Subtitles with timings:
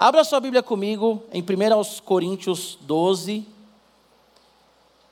[0.00, 3.44] Abra sua Bíblia comigo em 1 Coríntios 12.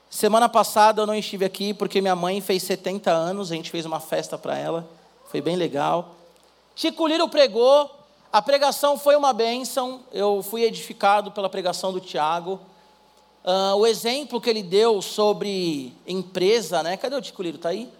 [0.09, 3.85] Semana passada eu não estive aqui porque minha mãe fez 70 anos, a gente fez
[3.85, 4.89] uma festa para ela,
[5.29, 6.15] foi bem legal.
[6.73, 7.91] Chico Liro pregou,
[8.31, 12.57] a pregação foi uma bênção, eu fui edificado pela pregação do Tiago.
[13.43, 16.95] Uh, o exemplo que ele deu sobre empresa, né?
[16.95, 17.57] Cadê o Chico Liro?
[17.57, 17.91] Está aí?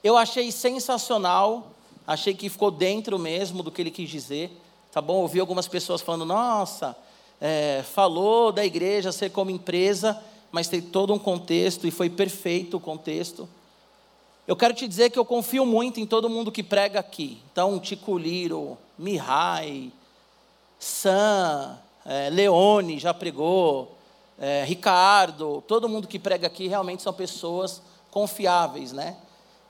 [0.00, 1.72] Eu achei sensacional,
[2.06, 4.60] achei que ficou dentro mesmo do que ele quis dizer
[4.94, 5.22] tá bom?
[5.22, 6.96] Ouvi algumas pessoas falando, nossa,
[7.40, 12.76] é, falou da igreja ser como empresa, mas tem todo um contexto e foi perfeito
[12.76, 13.48] o contexto.
[14.46, 17.42] Eu quero te dizer que eu confio muito em todo mundo que prega aqui.
[17.50, 19.90] Então, Tico Liro, Mihai,
[20.78, 21.76] Sam,
[22.06, 23.98] é, Leone já pregou,
[24.38, 27.82] é, Ricardo, todo mundo que prega aqui realmente são pessoas
[28.12, 29.16] confiáveis, né?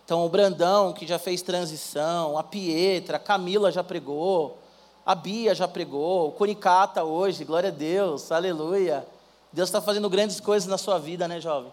[0.04, 4.59] Então, o Brandão, que já fez transição, a Pietra, a Camila já pregou,
[5.05, 9.07] a Bia já pregou, o Curicata hoje, glória a Deus, aleluia.
[9.52, 11.73] Deus está fazendo grandes coisas na sua vida, né, jovem?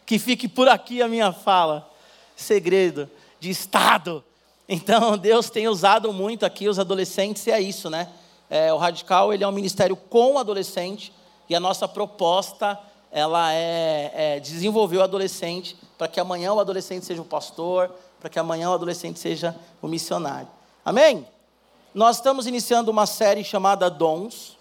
[0.06, 1.89] que fique por aqui a minha fala.
[2.34, 4.25] Segredo de Estado.
[4.69, 8.09] Então, Deus tem usado muito aqui os adolescentes, e é isso, né?
[8.48, 11.12] É, o Radical, ele é um ministério com adolescente,
[11.48, 12.78] e a nossa proposta,
[13.11, 18.31] ela é, é desenvolver o adolescente, para que amanhã o adolescente seja o pastor, para
[18.31, 20.48] que amanhã o adolescente seja o missionário.
[20.84, 21.27] Amém?
[21.94, 24.56] Nós estamos iniciando uma série chamada Dons.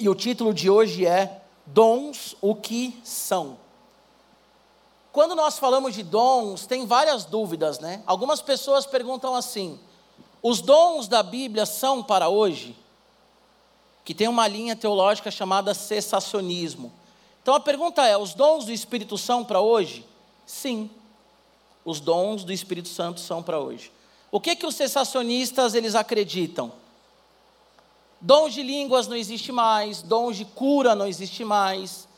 [0.00, 3.58] E o título de hoje é Dons, o que são?
[5.12, 8.02] Quando nós falamos de dons, tem várias dúvidas, né?
[8.06, 9.78] Algumas pessoas perguntam assim:
[10.42, 12.76] os dons da Bíblia são para hoje?
[14.04, 16.92] Que tem uma linha teológica chamada cessacionismo.
[17.42, 20.06] Então a pergunta é: os dons do Espírito são para hoje?
[20.46, 20.90] Sim.
[21.84, 23.90] Os dons do Espírito Santo são para hoje.
[24.30, 26.72] O que que os cessacionistas eles acreditam?
[28.20, 32.08] Dons de línguas não existe mais, dons de cura não existe mais.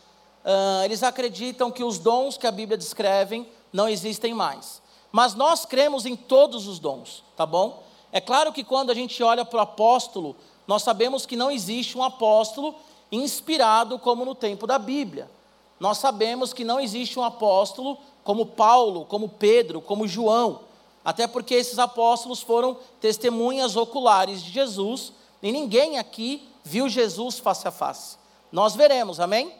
[0.44, 4.80] Uh, eles acreditam que os dons que a Bíblia descreve não existem mais.
[5.12, 7.82] Mas nós cremos em todos os dons, tá bom?
[8.10, 10.34] É claro que quando a gente olha para o apóstolo,
[10.66, 12.74] nós sabemos que não existe um apóstolo
[13.12, 15.30] inspirado como no tempo da Bíblia.
[15.78, 20.60] Nós sabemos que não existe um apóstolo como Paulo, como Pedro, como João.
[21.04, 25.12] Até porque esses apóstolos foram testemunhas oculares de Jesus
[25.42, 28.16] e ninguém aqui viu Jesus face a face.
[28.52, 29.52] Nós veremos, amém?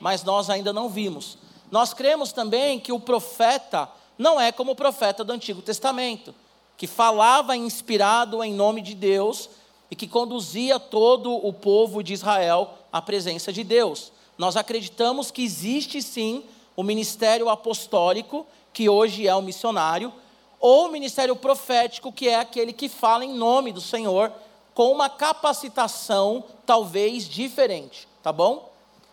[0.00, 1.38] Mas nós ainda não vimos.
[1.70, 3.88] Nós cremos também que o profeta
[4.18, 6.34] não é como o profeta do Antigo Testamento,
[6.76, 9.48] que falava inspirado em nome de Deus
[9.90, 14.12] e que conduzia todo o povo de Israel à presença de Deus.
[14.36, 16.44] Nós acreditamos que existe sim
[16.76, 20.12] o ministério apostólico, que hoje é o missionário,
[20.62, 24.32] ou o ministério profético, que é aquele que fala em nome do Senhor,
[24.72, 28.70] com uma capacitação talvez diferente, tá bom?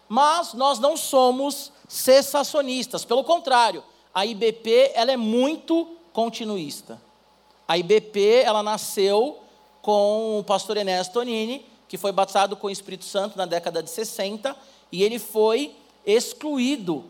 [0.07, 3.83] Mas nós não somos cessacionistas, pelo contrário,
[4.13, 7.01] a IBP ela é muito continuista.
[7.67, 9.39] A IBP ela nasceu
[9.81, 13.89] com o pastor Ernesto Tonini, que foi batizado com o Espírito Santo na década de
[13.89, 14.55] 60,
[14.91, 17.05] e ele foi excluído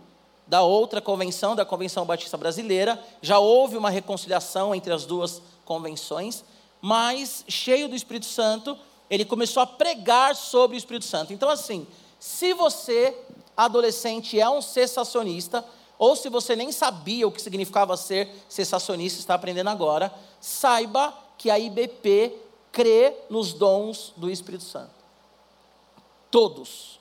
[0.50, 3.00] da outra convenção, da Convenção Batista Brasileira.
[3.22, 6.44] Já houve uma reconciliação entre as duas convenções,
[6.82, 8.76] mas cheio do Espírito Santo,
[9.12, 11.32] ele começou a pregar sobre o Espírito Santo.
[11.32, 11.86] Então, assim,
[12.20, 13.16] se você,
[13.56, 15.64] adolescente, é um cessacionista,
[16.00, 20.12] ou se você nem sabia o que significava ser cessacionista, está aprendendo agora,
[20.42, 22.36] saiba que a IBP
[22.72, 24.90] crê nos dons do Espírito Santo.
[26.32, 27.00] Todos.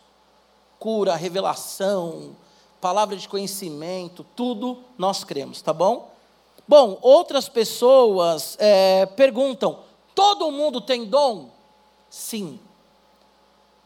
[0.79, 2.37] Cura, revelação,
[2.81, 6.11] palavra de conhecimento, tudo nós cremos, tá bom?
[6.67, 9.81] Bom, outras pessoas é, perguntam:
[10.15, 11.49] todo mundo tem dom?
[12.11, 12.61] Sim.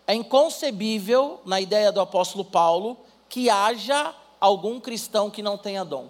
[0.06, 2.96] É inconcebível, na ideia do apóstolo Paulo,
[3.28, 6.08] que haja algum cristão que não tenha dom.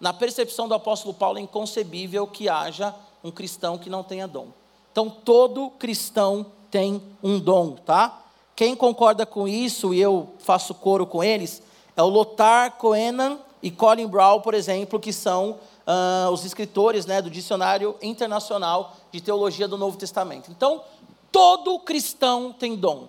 [0.00, 4.48] Na percepção do apóstolo Paulo, é inconcebível que haja um cristão que não tenha dom.
[4.90, 8.22] Então, todo cristão tem um dom, tá?
[8.56, 11.62] Quem concorda com isso, e eu faço coro com eles,
[12.02, 17.30] o Lothar Coenan e Colin Brown, por exemplo, que são uh, os escritores né, do
[17.30, 20.50] Dicionário Internacional de Teologia do Novo Testamento.
[20.50, 20.82] Então,
[21.30, 23.08] todo cristão tem dom,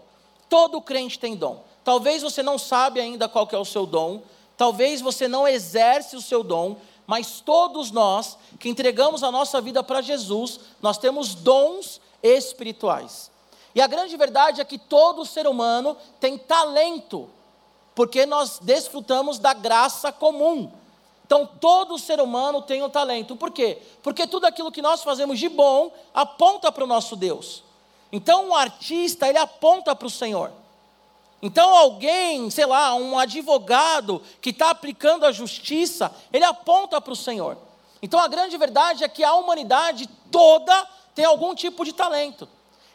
[0.50, 1.64] todo crente tem dom.
[1.84, 4.22] Talvez você não sabe ainda qual é o seu dom,
[4.58, 9.84] talvez você não exerce o seu dom, mas todos nós que entregamos a nossa vida
[9.84, 13.30] para Jesus, nós temos dons espirituais.
[13.76, 17.30] E a grande verdade é que todo ser humano tem talento
[17.96, 20.70] porque nós desfrutamos da graça comum.
[21.26, 23.36] Então, todo ser humano tem um talento.
[23.36, 23.82] Por quê?
[24.04, 27.64] Porque tudo aquilo que nós fazemos de bom aponta para o nosso Deus.
[28.12, 30.52] Então, um artista, ele aponta para o Senhor.
[31.42, 37.16] Então, alguém, sei lá, um advogado que está aplicando a justiça, ele aponta para o
[37.16, 37.58] Senhor.
[38.02, 42.48] Então, a grande verdade é que a humanidade toda tem algum tipo de talento.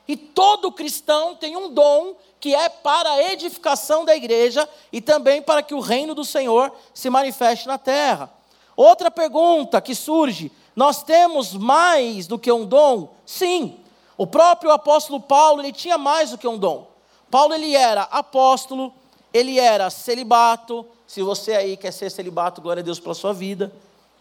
[0.06, 5.42] E todo cristão tem um dom que é para a edificação da igreja e também
[5.42, 8.32] para que o reino do Senhor se manifeste na terra.
[8.74, 13.12] Outra pergunta que surge: nós temos mais do que um dom?
[13.26, 13.76] Sim.
[14.16, 16.86] O próprio apóstolo Paulo, ele tinha mais do que um dom.
[17.30, 18.92] Paulo ele era apóstolo,
[19.32, 20.86] ele era celibato.
[21.06, 23.72] Se você aí quer ser celibato, glória a Deus pela sua vida.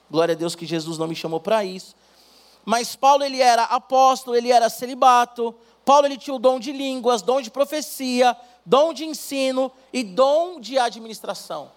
[0.10, 1.96] Glória a Deus que Jesus não me chamou para isso.
[2.66, 7.22] Mas Paulo ele era apóstolo, ele era celibato, Paulo ele tinha o dom de línguas,
[7.22, 11.72] dom de profecia, dom de ensino e dom de administração.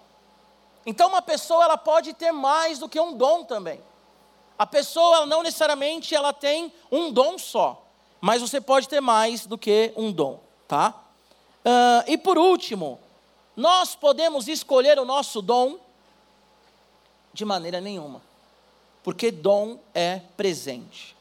[0.84, 3.80] Então uma pessoa ela pode ter mais do que um dom também.
[4.58, 7.82] A pessoa não necessariamente ela tem um dom só,
[8.20, 10.38] mas você pode ter mais do que um dom,
[10.68, 10.94] tá?
[11.64, 13.00] Uh, e por último,
[13.56, 15.78] nós podemos escolher o nosso dom
[17.32, 18.20] de maneira nenhuma,
[19.02, 21.16] porque dom é presente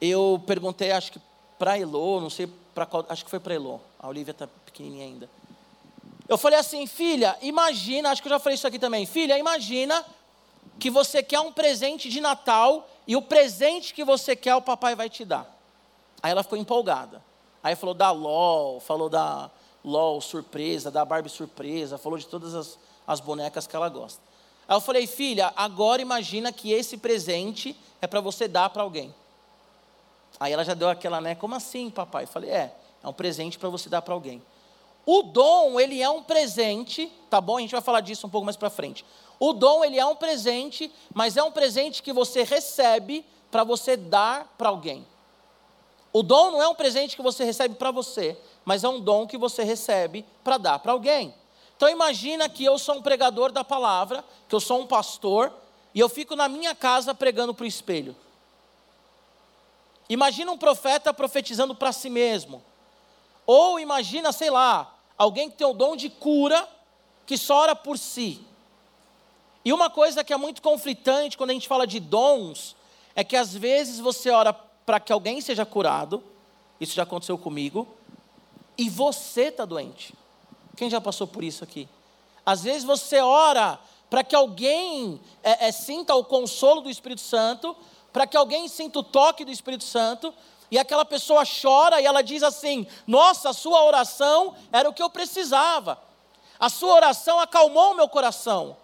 [0.00, 1.20] eu perguntei, acho que
[1.58, 5.04] para Elô, não sei para qual, acho que foi para Elô, a Olivia está pequenininha
[5.04, 5.30] ainda.
[6.28, 10.04] Eu falei assim, filha, imagina, acho que eu já falei isso aqui também, filha, imagina
[10.78, 14.94] que você quer um presente de Natal e o presente que você quer o papai
[14.94, 15.50] vai te dar.
[16.22, 17.22] Aí ela ficou empolgada.
[17.62, 19.50] Aí falou da LOL, falou da
[19.82, 24.20] LOL surpresa, da Barbie surpresa, falou de todas as, as bonecas que ela gosta.
[24.68, 29.14] Aí eu falei, filha, agora imagina que esse presente é para você dar para alguém.
[30.40, 31.34] Aí ela já deu aquela, né?
[31.34, 32.24] Como assim, papai?
[32.24, 34.42] Eu falei, é, é um presente para você dar para alguém.
[35.04, 37.58] O dom, ele é um presente, tá bom?
[37.58, 39.04] A gente vai falar disso um pouco mais para frente.
[39.38, 43.96] O dom, ele é um presente, mas é um presente que você recebe para você
[43.96, 45.06] dar para alguém.
[46.12, 49.26] O dom não é um presente que você recebe para você, mas é um dom
[49.26, 51.32] que você recebe para dar para alguém.
[51.76, 55.52] Então imagina que eu sou um pregador da palavra, que eu sou um pastor,
[55.94, 58.16] e eu fico na minha casa pregando para o espelho.
[60.08, 62.62] Imagina um profeta profetizando para si mesmo.
[63.46, 66.68] Ou imagina, sei lá, alguém que tem o dom de cura,
[67.26, 68.40] que só ora por si.
[69.64, 72.76] E uma coisa que é muito conflitante quando a gente fala de dons,
[73.14, 76.22] é que às vezes você ora para que alguém seja curado,
[76.80, 77.86] isso já aconteceu comigo,
[78.78, 80.14] e você está doente.
[80.76, 81.88] Quem já passou por isso aqui?
[82.44, 83.80] Às vezes você ora
[84.10, 87.74] para que alguém é, é, sinta o consolo do Espírito Santo,
[88.12, 90.32] para que alguém sinta o toque do Espírito Santo,
[90.70, 95.02] e aquela pessoa chora e ela diz assim: Nossa, a sua oração era o que
[95.02, 95.98] eu precisava,
[96.58, 98.76] a sua oração acalmou o meu coração.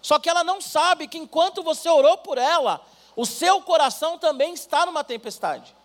[0.00, 2.80] Só que ela não sabe que enquanto você orou por ela,
[3.14, 5.75] o seu coração também está numa tempestade.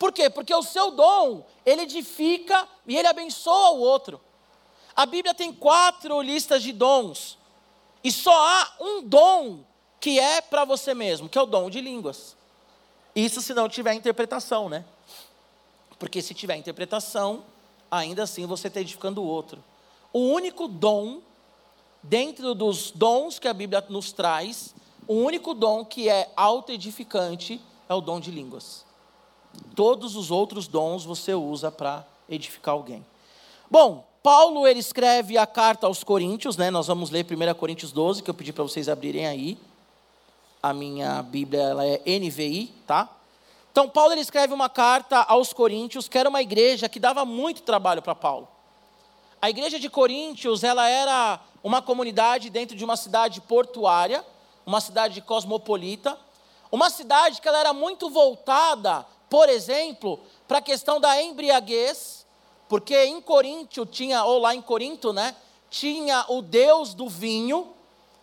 [0.00, 0.30] Por quê?
[0.30, 4.18] Porque o seu dom, ele edifica e ele abençoa o outro.
[4.96, 7.36] A Bíblia tem quatro listas de dons,
[8.02, 9.60] e só há um dom
[10.00, 12.34] que é para você mesmo, que é o dom de línguas.
[13.14, 14.86] Isso se não tiver interpretação, né?
[15.98, 17.44] Porque se tiver interpretação,
[17.90, 19.62] ainda assim você está edificando o outro.
[20.14, 21.20] O único dom,
[22.02, 24.74] dentro dos dons que a Bíblia nos traz,
[25.06, 28.88] o único dom que é auto-edificante é o dom de línguas.
[29.74, 33.04] Todos os outros dons você usa para edificar alguém.
[33.70, 36.70] Bom, Paulo ele escreve a carta aos Coríntios, né?
[36.70, 39.58] Nós vamos ler 1 Coríntios 12, que eu pedi para vocês abrirem aí
[40.62, 43.08] a minha Bíblia ela é NVI, tá?
[43.72, 47.62] Então Paulo ele escreve uma carta aos Coríntios, que era uma igreja que dava muito
[47.62, 48.48] trabalho para Paulo.
[49.40, 54.24] A igreja de Coríntios, ela era uma comunidade dentro de uma cidade portuária,
[54.66, 56.18] uma cidade cosmopolita,
[56.70, 60.18] uma cidade que ela era muito voltada, por exemplo,
[60.48, 62.26] para a questão da embriaguez,
[62.68, 65.36] porque em Coríntio tinha, ou lá em Corinto, né,
[65.70, 67.72] tinha o deus do vinho,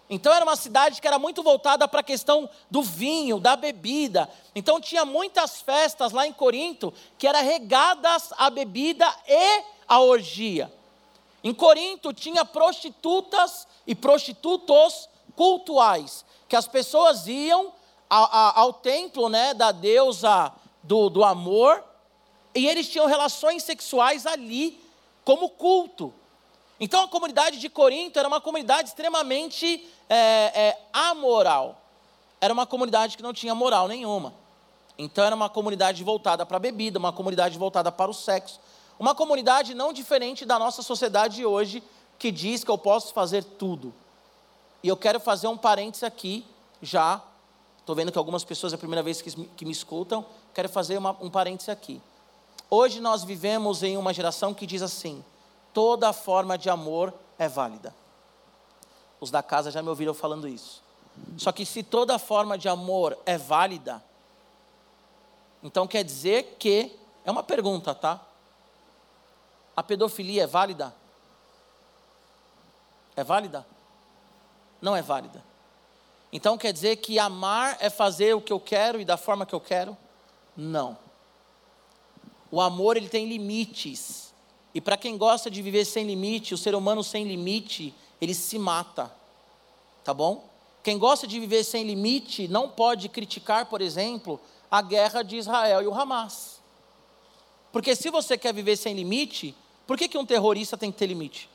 [0.09, 4.29] então era uma cidade que era muito voltada para a questão do vinho, da bebida.
[4.55, 10.71] Então tinha muitas festas lá em Corinto que eram regadas à bebida e à orgia.
[11.43, 17.73] Em Corinto tinha prostitutas e prostitutos cultuais, que as pessoas iam
[18.09, 20.53] ao, ao, ao templo né, da deusa
[20.87, 21.83] do, do amor,
[22.55, 24.81] e eles tinham relações sexuais ali
[25.23, 26.13] como culto.
[26.79, 31.81] Então a comunidade de Corinto era uma comunidade extremamente é, é, amoral.
[32.39, 34.33] Era uma comunidade que não tinha moral nenhuma.
[34.97, 38.59] Então era uma comunidade voltada para a bebida, uma comunidade voltada para o sexo.
[38.97, 41.83] Uma comunidade não diferente da nossa sociedade hoje,
[42.17, 43.93] que diz que eu posso fazer tudo.
[44.81, 46.45] E eu quero fazer um parênteses aqui,
[46.81, 47.21] já.
[47.79, 50.25] Estou vendo que algumas pessoas é a primeira vez que, que me escutam.
[50.57, 52.01] Quero fazer uma, um parênteses aqui.
[52.67, 55.23] Hoje nós vivemos em uma geração que diz assim:
[55.71, 57.93] toda forma de amor é válida.
[59.21, 60.81] Os da casa já me ouviram falando isso.
[61.37, 64.03] Só que se toda forma de amor é válida,
[65.61, 66.91] então quer dizer que,
[67.23, 68.19] é uma pergunta, tá?
[69.75, 70.91] A pedofilia é válida?
[73.15, 73.63] É válida?
[74.81, 75.43] Não é válida.
[76.33, 79.53] Então quer dizer que amar é fazer o que eu quero e da forma que
[79.53, 79.95] eu quero?
[80.57, 80.97] Não.
[82.49, 84.33] O amor ele tem limites.
[84.73, 88.57] E para quem gosta de viver sem limite, o ser humano sem limite, ele se
[88.57, 89.11] mata.
[90.03, 90.49] Tá bom?
[90.83, 94.39] Quem gosta de viver sem limite não pode criticar, por exemplo,
[94.71, 96.61] a guerra de Israel e o Hamas.
[97.71, 101.07] Porque se você quer viver sem limite, por que, que um terrorista tem que ter
[101.07, 101.49] limite?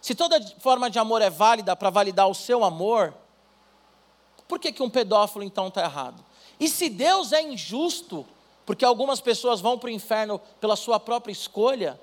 [0.00, 3.14] Se toda forma de amor é válida para validar o seu amor,
[4.48, 6.24] por que, que um pedófilo então está errado?
[6.60, 8.26] E se Deus é injusto,
[8.66, 11.98] porque algumas pessoas vão para o inferno pela sua própria escolha,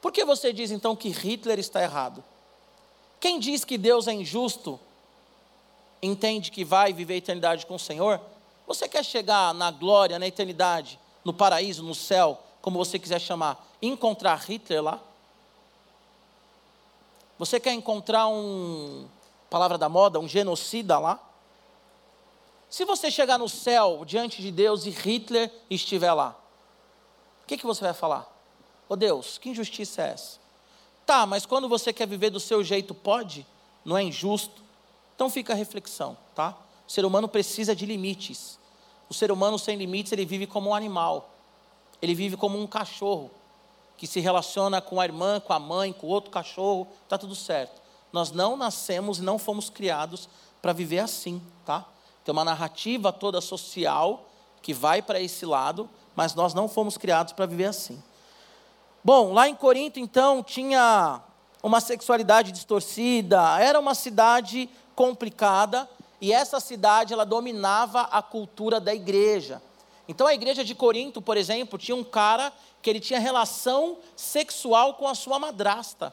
[0.00, 2.22] por que você diz então que Hitler está errado?
[3.18, 4.78] Quem diz que Deus é injusto,
[6.00, 8.20] entende que vai viver a eternidade com o Senhor?
[8.64, 13.66] Você quer chegar na glória, na eternidade, no paraíso, no céu, como você quiser chamar,
[13.82, 15.00] e encontrar Hitler lá?
[17.38, 19.08] Você quer encontrar um,
[19.50, 21.27] palavra da moda, um genocida lá?
[22.70, 26.38] Se você chegar no céu diante de Deus e Hitler estiver lá,
[27.42, 28.22] o que, que você vai falar?
[28.88, 30.38] Ô oh Deus, que injustiça é essa?
[31.06, 33.46] Tá, mas quando você quer viver do seu jeito, pode?
[33.84, 34.62] Não é injusto?
[35.14, 36.56] Então fica a reflexão, tá?
[36.86, 38.58] O ser humano precisa de limites.
[39.08, 41.30] O ser humano sem limites, ele vive como um animal.
[42.02, 43.30] Ele vive como um cachorro
[43.96, 47.82] que se relaciona com a irmã, com a mãe, com outro cachorro, tá tudo certo.
[48.12, 50.28] Nós não nascemos e não fomos criados
[50.62, 51.84] para viver assim, tá?
[52.28, 54.28] Tem uma narrativa toda social
[54.60, 58.02] que vai para esse lado, mas nós não fomos criados para viver assim.
[59.02, 61.22] Bom, lá em Corinto, então, tinha
[61.62, 65.88] uma sexualidade distorcida, era uma cidade complicada,
[66.20, 69.62] e essa cidade ela dominava a cultura da igreja.
[70.06, 74.92] Então a igreja de Corinto, por exemplo, tinha um cara que ele tinha relação sexual
[74.92, 76.12] com a sua madrasta.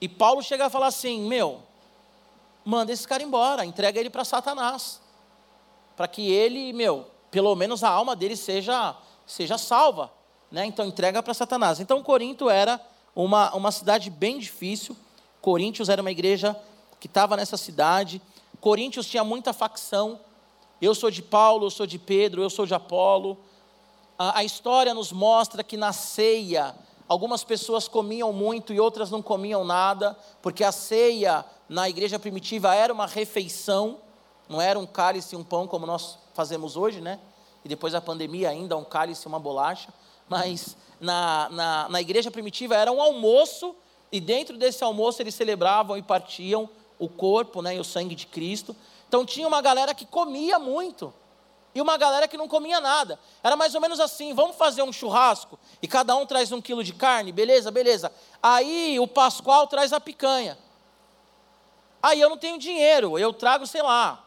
[0.00, 1.60] E Paulo chega a falar assim: "Meu,
[2.64, 5.00] manda esse cara embora, entrega ele para Satanás,
[5.96, 10.10] para que ele, meu, pelo menos a alma dele seja seja salva
[10.52, 10.66] né?
[10.66, 11.80] Então entrega para Satanás.
[11.80, 12.78] Então Corinto era
[13.16, 14.94] uma, uma cidade bem difícil.
[15.40, 16.54] Coríntios era uma igreja
[17.00, 18.20] que estava nessa cidade.
[18.60, 20.20] Coríntios tinha muita facção.
[20.80, 23.38] Eu sou de Paulo, eu sou de Pedro, eu sou de Apolo.
[24.18, 26.74] A, a história nos mostra que na ceia
[27.08, 32.74] algumas pessoas comiam muito e outras não comiam nada, porque a ceia na igreja primitiva
[32.74, 33.98] era uma refeição,
[34.48, 37.18] não era um cálice e um pão como nós fazemos hoje, né?
[37.64, 39.92] E depois da pandemia ainda um cálice e uma bolacha
[40.32, 43.74] mas na, na, na igreja primitiva era um almoço,
[44.10, 48.26] e dentro desse almoço eles celebravam e partiam o corpo né, e o sangue de
[48.26, 48.74] Cristo.
[49.08, 51.12] Então tinha uma galera que comia muito
[51.74, 53.18] e uma galera que não comia nada.
[53.42, 56.82] Era mais ou menos assim: vamos fazer um churrasco e cada um traz um quilo
[56.82, 58.10] de carne, beleza, beleza.
[58.42, 60.56] Aí o Pascoal traz a picanha.
[62.02, 64.24] Aí eu não tenho dinheiro, eu trago, sei lá,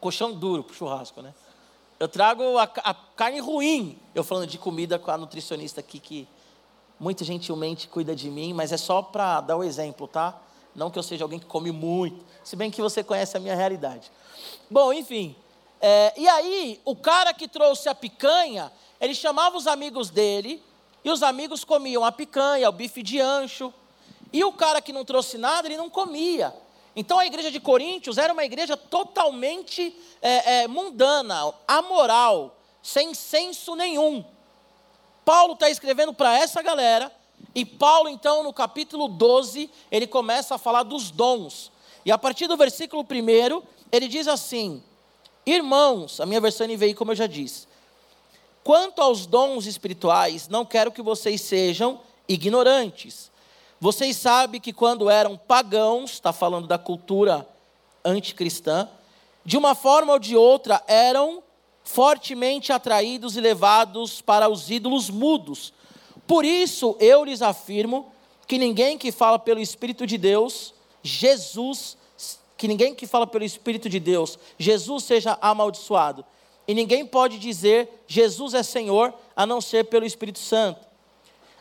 [0.00, 1.34] colchão duro para churrasco, né?
[1.98, 3.98] Eu trago a, a, carne ruim.
[4.14, 6.26] Eu falando de comida com a nutricionista aqui que
[6.98, 10.40] muito gentilmente cuida de mim, mas é só para dar o exemplo, tá?
[10.74, 13.54] Não que eu seja alguém que come muito, se bem que você conhece a minha
[13.54, 14.10] realidade.
[14.70, 15.36] Bom, enfim.
[15.80, 20.62] É, e aí, o cara que trouxe a picanha, ele chamava os amigos dele,
[21.04, 23.72] e os amigos comiam a picanha, o bife de ancho.
[24.32, 26.54] E o cara que não trouxe nada, ele não comia.
[26.94, 33.74] Então a igreja de Coríntios era uma igreja totalmente é, é, mundana, amoral, sem senso
[33.74, 34.24] nenhum.
[35.24, 37.12] Paulo está escrevendo para essa galera,
[37.54, 41.72] e Paulo, então, no capítulo 12, ele começa a falar dos dons.
[42.04, 44.82] E a partir do versículo 1, ele diz assim:
[45.44, 47.66] Irmãos, a minha versão NVI, como eu já disse,
[48.62, 53.29] quanto aos dons espirituais, não quero que vocês sejam ignorantes.
[53.80, 57.48] Vocês sabem que quando eram pagãos, está falando da cultura
[58.04, 58.86] anticristã,
[59.42, 61.42] de uma forma ou de outra eram
[61.82, 65.72] fortemente atraídos e levados para os ídolos mudos.
[66.26, 68.12] Por isso eu lhes afirmo
[68.46, 71.96] que ninguém que fala pelo Espírito de Deus, Jesus,
[72.58, 76.24] que ninguém que fala pelo Espírito de Deus, Jesus seja amaldiçoado.
[76.68, 80.86] E ninguém pode dizer Jesus é Senhor a não ser pelo Espírito Santo.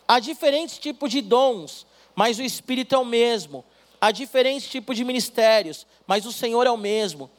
[0.08, 1.86] Há diferentes tipos de dons,
[2.20, 3.64] mas o Espírito é o mesmo.
[4.02, 7.32] Há diferentes tipos de ministérios, mas o Senhor é o mesmo.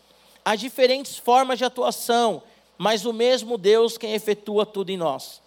[0.43, 2.43] Há diferentes formas de atuação,
[2.79, 5.43] mas o mesmo Deus quem efetua tudo em nós,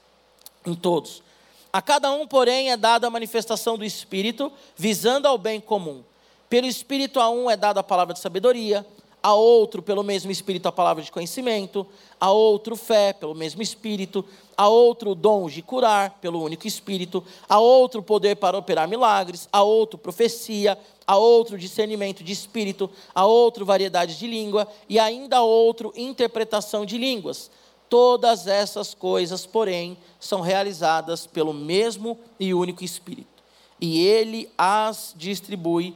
[0.64, 1.24] em todos.
[1.72, 6.04] A cada um, porém, é dada a manifestação do Espírito, visando ao bem comum.
[6.48, 8.86] Pelo Espírito a um é dada a palavra de sabedoria,
[9.24, 11.88] a outro, pelo mesmo Espírito, a palavra de conhecimento,
[12.20, 14.26] a outro, fé, pelo mesmo Espírito,
[14.58, 19.64] a outro, dons de curar, pelo único Espírito, a outro, poder para operar milagres, a
[19.64, 20.78] outro, profecia,
[21.08, 26.86] a outro, discernimento de Espírito, a outro, variedade de língua, e ainda a outro, interpretação
[26.86, 27.50] de línguas.
[27.88, 33.42] Todas essas coisas, porém, são realizadas pelo mesmo e único Espírito,
[33.80, 35.96] e ele as distribui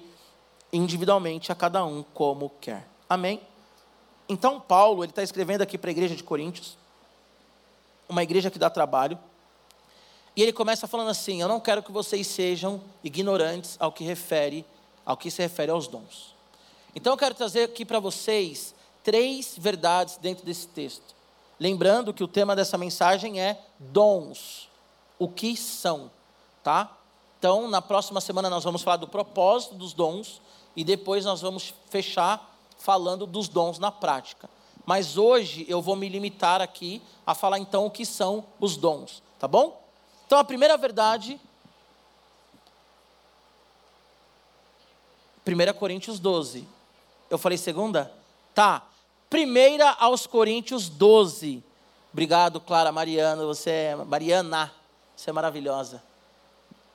[0.71, 2.96] individualmente a cada um como quer.
[3.09, 3.41] Amém?
[4.27, 6.77] Então, Paulo, ele está escrevendo aqui para a igreja de Coríntios,
[8.09, 9.17] uma igreja que dá trabalho,
[10.35, 14.65] e ele começa falando assim: Eu não quero que vocês sejam ignorantes ao que refere,
[15.05, 16.35] ao que se refere aos dons.
[16.93, 21.15] Então, eu quero trazer aqui para vocês três verdades dentro desse texto.
[21.59, 24.69] Lembrando que o tema dessa mensagem é dons,
[25.17, 26.11] o que são,
[26.61, 26.95] tá?
[27.39, 30.41] Então, na próxima semana nós vamos falar do propósito dos dons
[30.75, 32.56] e depois nós vamos fechar
[32.87, 34.49] falando dos dons na prática.
[34.85, 39.21] Mas hoje eu vou me limitar aqui a falar então o que são os dons,
[39.37, 39.83] tá bom?
[40.25, 41.37] Então a primeira verdade
[45.45, 46.65] 1 Coríntios 12.
[47.29, 48.09] Eu falei segunda?
[48.55, 48.87] Tá.
[49.29, 51.61] Primeira aos Coríntios 12.
[52.13, 54.71] Obrigado, Clara Mariana, você é Mariana,
[55.13, 56.01] você é maravilhosa.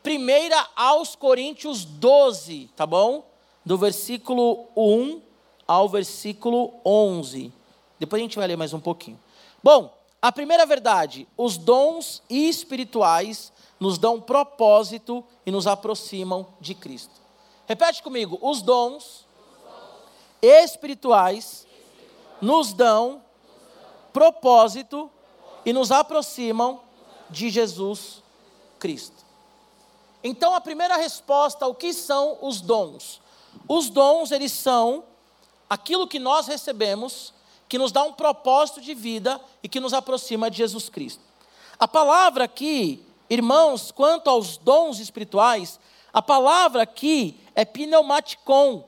[0.03, 3.27] Primeira aos Coríntios 12, tá bom?
[3.63, 5.32] Do versículo 1
[5.67, 7.53] ao versículo 11.
[7.99, 9.19] Depois a gente vai ler mais um pouquinho.
[9.63, 17.21] Bom, a primeira verdade, os dons espirituais nos dão propósito e nos aproximam de Cristo.
[17.67, 19.27] Repete comigo, os dons
[20.41, 21.67] espirituais
[22.41, 23.23] nos dão
[24.13, 25.11] propósito
[25.65, 26.81] e nos aproximam
[27.31, 28.23] de Jesus
[28.79, 29.25] Cristo.
[30.23, 33.21] Então a primeira resposta, o que são os dons?
[33.69, 35.05] Os dons, eles são
[35.73, 37.33] aquilo que nós recebemos,
[37.67, 41.23] que nos dá um propósito de vida e que nos aproxima de Jesus Cristo.
[41.79, 45.81] A palavra aqui, irmãos, quanto aos dons espirituais,
[46.13, 48.85] a palavra aqui é pneumaticon.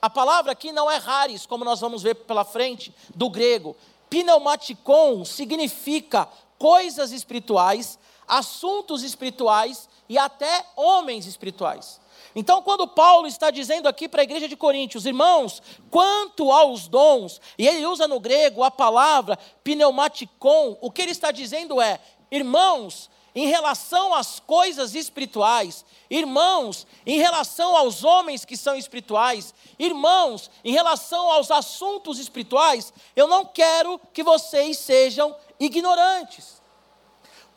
[0.00, 3.76] A palavra aqui não é raris, como nós vamos ver pela frente, do grego.
[4.08, 7.98] Pneumaticon significa coisas espirituais,
[8.28, 12.00] assuntos espirituais e até homens espirituais.
[12.34, 17.40] Então, quando Paulo está dizendo aqui para a igreja de Coríntios, irmãos, quanto aos dons,
[17.56, 23.10] e ele usa no grego a palavra pneumaticon, o que ele está dizendo é, irmãos,
[23.34, 30.72] em relação às coisas espirituais, irmãos, em relação aos homens que são espirituais, irmãos, em
[30.72, 36.57] relação aos assuntos espirituais, eu não quero que vocês sejam ignorantes.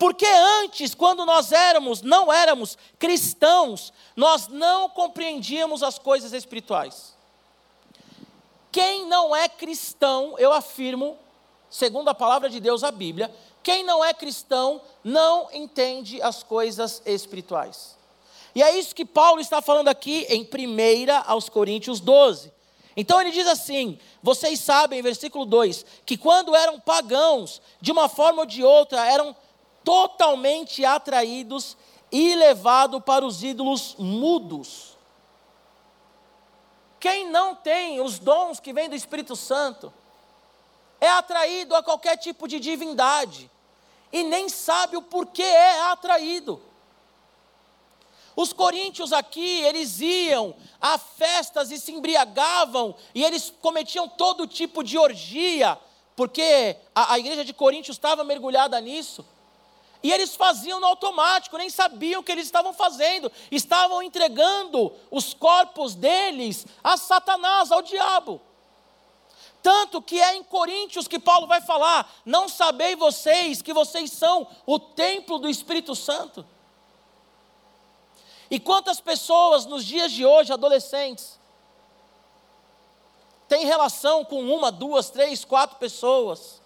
[0.02, 7.14] Porque antes, quando nós éramos, não éramos cristãos, nós não compreendíamos as coisas espirituais.
[8.72, 11.16] Quem não é cristão, eu afirmo,
[11.70, 17.00] segundo a palavra de Deus, a Bíblia, quem não é cristão não entende as coisas
[17.06, 17.96] espirituais.
[18.56, 22.52] E é isso que Paulo está falando aqui em 1 aos Coríntios 12.
[22.96, 28.40] Então ele diz assim: vocês sabem, versículo 2, que quando eram pagãos, de uma forma
[28.40, 29.36] ou de outra, eram
[29.84, 31.76] totalmente atraídos
[32.10, 34.96] e levados para os ídolos mudos.
[37.00, 39.92] Quem não tem os dons que vêm do Espírito Santo
[41.00, 43.50] é atraído a qualquer tipo de divindade
[44.12, 46.62] e nem sabe o porquê é atraído.
[48.36, 54.82] Os coríntios aqui, eles iam a festas e se embriagavam, e eles cometiam todo tipo
[54.82, 55.78] de orgia,
[56.16, 59.24] porque a, a igreja de Coríntios estava mergulhada nisso.
[60.02, 63.30] E eles faziam no automático, nem sabiam o que eles estavam fazendo.
[63.50, 68.40] Estavam entregando os corpos deles a Satanás, ao diabo.
[69.62, 74.46] Tanto que é em Coríntios que Paulo vai falar: Não sabei vocês que vocês são
[74.66, 76.44] o templo do Espírito Santo?
[78.50, 81.40] E quantas pessoas nos dias de hoje, adolescentes,
[83.48, 86.61] têm relação com uma, duas, três, quatro pessoas?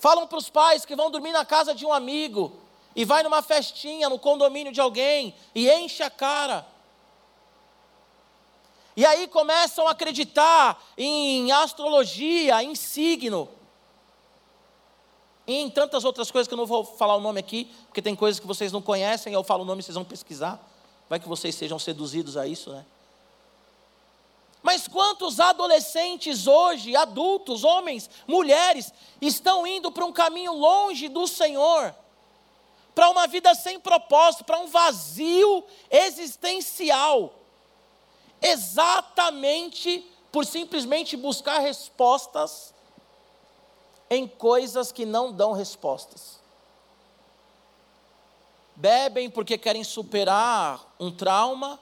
[0.00, 2.58] Falam para os pais que vão dormir na casa de um amigo
[2.96, 6.66] e vai numa festinha no condomínio de alguém e enche a cara.
[8.96, 13.46] E aí começam a acreditar em astrologia, em signo.
[15.46, 18.16] E em tantas outras coisas que eu não vou falar o nome aqui, porque tem
[18.16, 20.58] coisas que vocês não conhecem, eu falo o nome e vocês vão pesquisar.
[21.10, 22.86] Vai que vocês sejam seduzidos a isso, né?
[24.62, 31.94] Mas quantos adolescentes hoje, adultos, homens, mulheres, estão indo para um caminho longe do Senhor,
[32.94, 37.32] para uma vida sem propósito, para um vazio existencial,
[38.42, 42.74] exatamente por simplesmente buscar respostas
[44.10, 46.38] em coisas que não dão respostas.
[48.76, 51.78] Bebem porque querem superar um trauma,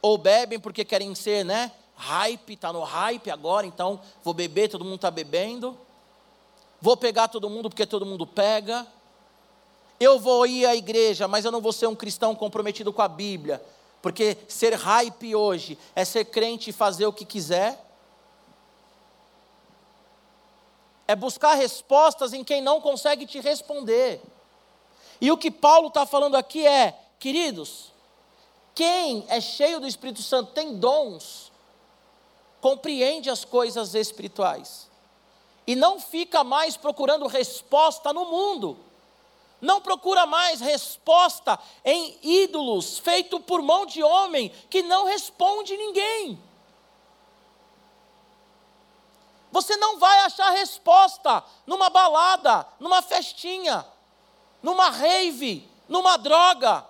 [0.00, 1.72] ou bebem porque querem ser, né?
[1.96, 5.76] Hype, está no hype agora, então vou beber, todo mundo está bebendo.
[6.80, 8.86] Vou pegar todo mundo porque todo mundo pega.
[9.98, 13.08] Eu vou ir à igreja, mas eu não vou ser um cristão comprometido com a
[13.08, 13.60] Bíblia.
[14.00, 17.84] Porque ser hype hoje é ser crente e fazer o que quiser.
[21.08, 24.22] É buscar respostas em quem não consegue te responder.
[25.20, 27.90] E o que Paulo está falando aqui é, queridos,
[28.78, 31.50] quem é cheio do Espírito Santo, tem dons,
[32.60, 34.88] compreende as coisas espirituais.
[35.66, 38.78] E não fica mais procurando resposta no mundo.
[39.60, 46.40] Não procura mais resposta em ídolos feito por mão de homem que não responde ninguém.
[49.50, 53.84] Você não vai achar resposta numa balada, numa festinha,
[54.62, 56.86] numa rave, numa droga.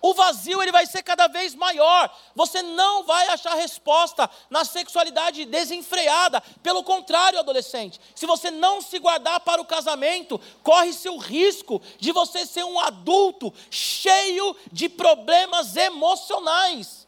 [0.00, 2.14] O vazio ele vai ser cada vez maior.
[2.34, 6.40] Você não vai achar resposta na sexualidade desenfreada.
[6.62, 12.12] Pelo contrário, adolescente, se você não se guardar para o casamento, corre-se o risco de
[12.12, 17.06] você ser um adulto cheio de problemas emocionais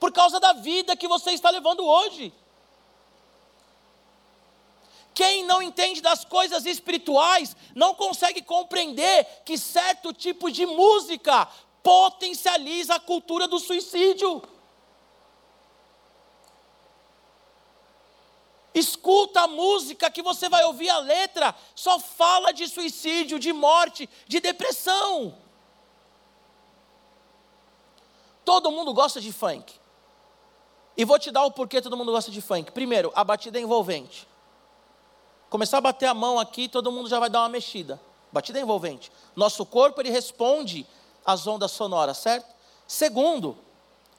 [0.00, 2.32] por causa da vida que você está levando hoje.
[5.14, 11.48] Quem não entende das coisas espirituais não consegue compreender que certo tipo de música
[11.84, 14.42] potencializa a cultura do suicídio.
[18.74, 24.08] Escuta a música que você vai ouvir a letra, só fala de suicídio, de morte,
[24.26, 25.36] de depressão.
[28.44, 29.74] Todo mundo gosta de funk.
[30.96, 32.72] E vou te dar o porquê todo mundo gosta de funk.
[32.72, 34.26] Primeiro, a batida é envolvente.
[35.50, 38.00] Começar a bater a mão aqui, todo mundo já vai dar uma mexida.
[38.32, 39.12] Batida é envolvente.
[39.36, 40.86] Nosso corpo ele responde
[41.24, 42.54] as ondas sonoras, certo?
[42.86, 43.56] Segundo,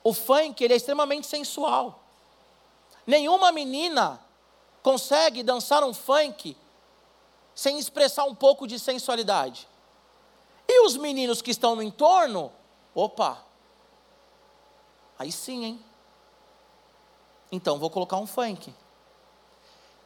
[0.04, 2.00] o funk ele é extremamente sensual.
[3.06, 4.20] Nenhuma menina
[4.82, 6.58] consegue dançar um funk
[7.54, 9.68] sem expressar um pouco de sensualidade.
[10.68, 12.52] E os meninos que estão no entorno,
[12.94, 13.44] opa,
[15.18, 15.86] aí sim, hein?
[17.52, 18.74] Então vou colocar um funk.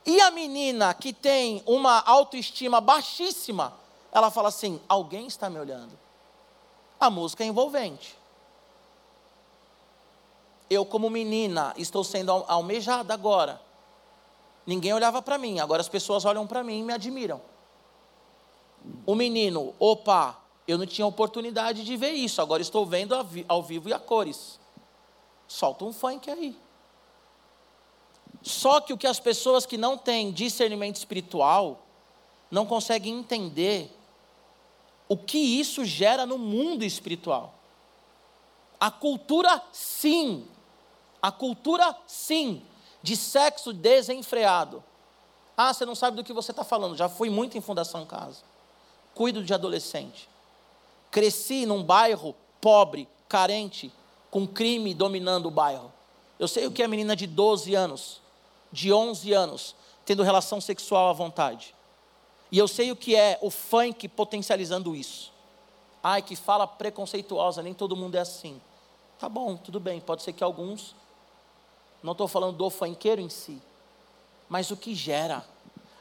[0.05, 3.73] E a menina que tem uma autoestima baixíssima,
[4.11, 5.97] ela fala assim: alguém está me olhando.
[6.99, 8.17] A música é envolvente.
[10.69, 13.61] Eu, como menina, estou sendo almejada agora.
[14.65, 17.41] Ninguém olhava para mim, agora as pessoas olham para mim e me admiram.
[19.05, 23.15] O menino, opa, eu não tinha oportunidade de ver isso, agora estou vendo
[23.47, 24.59] ao vivo e a cores.
[25.47, 26.55] Solta um funk aí.
[28.43, 31.79] Só que o que as pessoas que não têm discernimento espiritual
[32.51, 33.91] não conseguem entender
[35.09, 37.55] o que isso gera no mundo espiritual.
[38.79, 40.45] A cultura, sim,
[41.19, 42.61] a cultura, sim,
[43.01, 44.83] de sexo desenfreado.
[45.57, 46.95] Ah, você não sabe do que você está falando.
[46.95, 48.43] Já fui muito em Fundação Casa.
[49.15, 50.29] Cuido de adolescente.
[51.11, 53.91] Cresci num bairro pobre, carente,
[54.29, 55.91] com crime dominando o bairro.
[56.37, 58.21] Eu sei o que é menina de 12 anos,
[58.71, 61.73] de 11 anos, tendo relação sexual à vontade.
[62.51, 65.31] E eu sei o que é o funk potencializando isso.
[66.03, 68.61] Ai, que fala preconceituosa, nem todo mundo é assim.
[69.19, 70.95] Tá bom, tudo bem, pode ser que alguns,
[72.01, 73.61] não estou falando do funkeiro em si,
[74.47, 75.45] mas o que gera.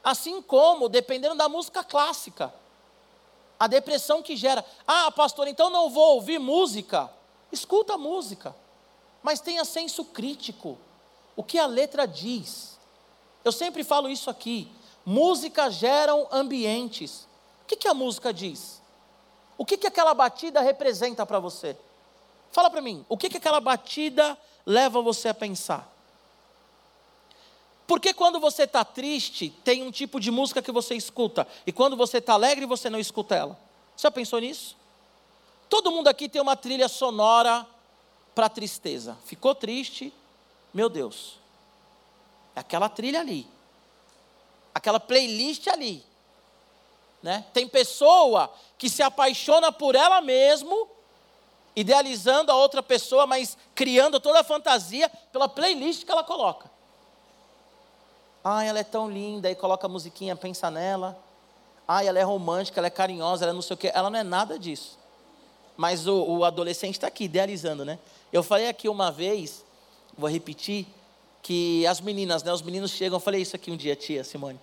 [0.02, 2.54] Assim como, dependendo da música clássica,
[3.58, 4.64] a depressão que gera.
[4.86, 7.10] Ah, pastor, então não vou ouvir música.
[7.50, 8.54] Escuta a música,
[9.22, 10.78] mas tenha senso crítico.
[11.34, 12.78] O que a letra diz.
[13.44, 14.70] Eu sempre falo isso aqui.
[15.10, 17.26] Música geram ambientes.
[17.62, 18.82] O que, que a música diz?
[19.56, 21.74] O que, que aquela batida representa para você?
[22.52, 25.90] Fala para mim, o que, que aquela batida leva você a pensar?
[27.86, 31.96] Porque quando você está triste, tem um tipo de música que você escuta, e quando
[31.96, 33.58] você está alegre, você não escuta ela.
[33.96, 34.76] Você já pensou nisso?
[35.70, 37.66] Todo mundo aqui tem uma trilha sonora
[38.34, 39.16] para tristeza.
[39.24, 40.12] Ficou triste?
[40.74, 41.38] Meu Deus.
[42.54, 43.48] É aquela trilha ali
[44.78, 46.02] aquela playlist ali.
[47.22, 47.44] Né?
[47.52, 50.88] Tem pessoa que se apaixona por ela mesmo
[51.74, 56.68] idealizando a outra pessoa, mas criando toda a fantasia pela playlist que ela coloca.
[58.42, 61.16] Ah, ela é tão linda, aí coloca a musiquinha, pensa nela.
[61.86, 63.92] Ah, ela é romântica, ela é carinhosa, ela é não sei o quê.
[63.94, 64.98] Ela não é nada disso.
[65.76, 67.98] Mas o, o adolescente está aqui, idealizando, né?
[68.32, 69.64] Eu falei aqui uma vez,
[70.16, 70.86] vou repetir,
[71.42, 72.52] que as meninas, né?
[72.52, 74.58] Os meninos chegam, eu falei isso aqui um dia, tia Simone.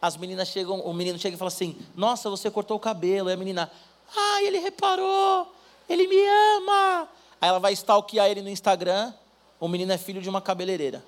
[0.00, 3.28] As meninas chegam, o menino chega e fala assim: Nossa, você cortou o cabelo.
[3.28, 3.70] Aí a menina,
[4.16, 5.52] ah, ele reparou,
[5.88, 6.24] ele me
[6.56, 7.08] ama.
[7.40, 9.12] Aí ela vai stalkear ele no Instagram.
[9.60, 11.04] O menino é filho de uma cabeleireira.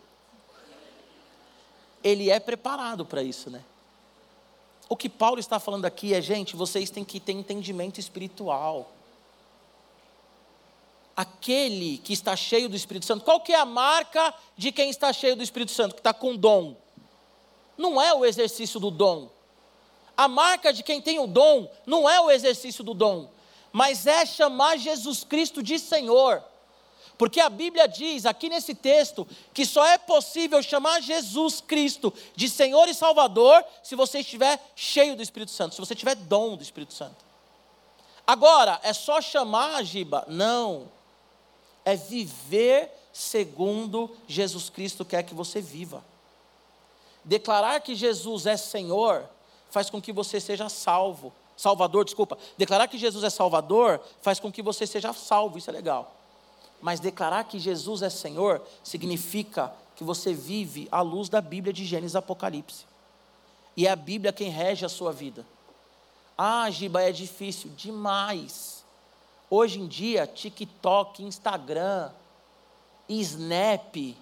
[2.02, 3.62] Ele é preparado para isso, né?
[4.88, 8.90] O que Paulo está falando aqui é, gente, vocês têm que ter entendimento espiritual.
[11.14, 15.12] Aquele que está cheio do Espírito Santo, qual que é a marca de quem está
[15.12, 16.74] cheio do Espírito Santo, que está com dom?
[17.80, 19.30] Não é o exercício do dom.
[20.14, 23.30] A marca de quem tem o dom não é o exercício do dom,
[23.72, 26.44] mas é chamar Jesus Cristo de Senhor.
[27.16, 32.50] Porque a Bíblia diz aqui nesse texto que só é possível chamar Jesus Cristo de
[32.50, 36.62] Senhor e Salvador se você estiver cheio do Espírito Santo, se você tiver dom do
[36.62, 37.24] Espírito Santo.
[38.26, 40.26] Agora, é só chamar, Giba?
[40.28, 40.92] Não.
[41.82, 46.04] É viver segundo Jesus Cristo quer que você viva.
[47.24, 49.28] Declarar que Jesus é Senhor
[49.70, 51.32] faz com que você seja salvo.
[51.56, 52.38] Salvador, desculpa.
[52.56, 55.58] Declarar que Jesus é Salvador faz com que você seja salvo.
[55.58, 56.14] Isso é legal.
[56.80, 61.84] Mas declarar que Jesus é Senhor significa que você vive à luz da Bíblia de
[61.84, 62.86] Gênesis e Apocalipse.
[63.76, 65.44] E é a Bíblia quem rege a sua vida.
[66.36, 68.82] Ah, Giba, é difícil demais.
[69.50, 72.10] Hoje em dia, TikTok, Instagram,
[73.08, 74.16] Snap,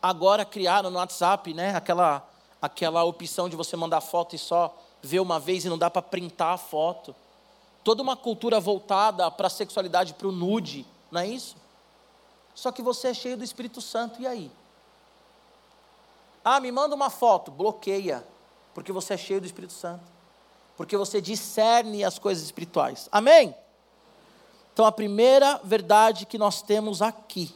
[0.00, 2.24] agora criaram no WhatsApp, né, aquela
[2.60, 6.02] aquela opção de você mandar foto e só ver uma vez e não dá para
[6.02, 7.14] printar a foto.
[7.84, 11.56] Toda uma cultura voltada para a sexualidade, para o nude, não é isso?
[12.54, 14.50] Só que você é cheio do Espírito Santo, e aí?
[16.44, 18.26] Ah, me manda uma foto, bloqueia,
[18.74, 20.04] porque você é cheio do Espírito Santo,
[20.76, 23.08] porque você discerne as coisas espirituais.
[23.12, 23.54] Amém?
[24.72, 27.54] Então, a primeira verdade que nós temos aqui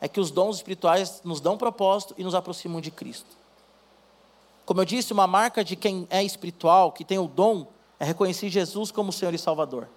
[0.00, 3.37] é que os dons espirituais nos dão propósito e nos aproximam de Cristo.
[4.68, 7.66] Como eu disse, uma marca de quem é espiritual, que tem o dom,
[7.98, 9.88] é reconhecer Jesus como Senhor e Salvador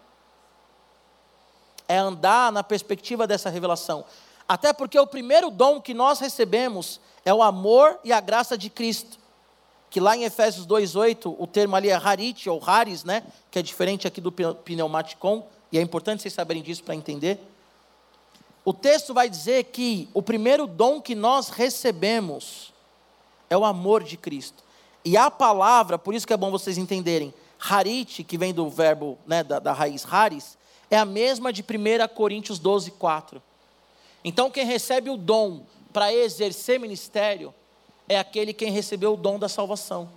[1.92, 4.06] é andar na perspectiva dessa revelação.
[4.48, 8.70] Até porque o primeiro dom que nós recebemos é o amor e a graça de
[8.70, 9.20] Cristo.
[9.90, 13.24] Que lá em Efésios 2,8, o termo ali é harit ou haris, né?
[13.52, 17.46] Que é diferente aqui do pneumaticon, e é importante vocês saberem disso para entender.
[18.64, 22.72] O texto vai dizer que o primeiro dom que nós recebemos
[23.52, 24.64] é o amor de Cristo.
[25.04, 29.18] E a palavra, por isso que é bom vocês entenderem, harit, que vem do verbo,
[29.28, 30.58] né, da, da raiz haris,
[30.90, 33.42] é a mesma de 1 Coríntios 12, 4.
[34.24, 37.54] Então, quem recebe o dom para exercer ministério
[38.08, 40.10] é aquele quem recebeu o dom da salvação,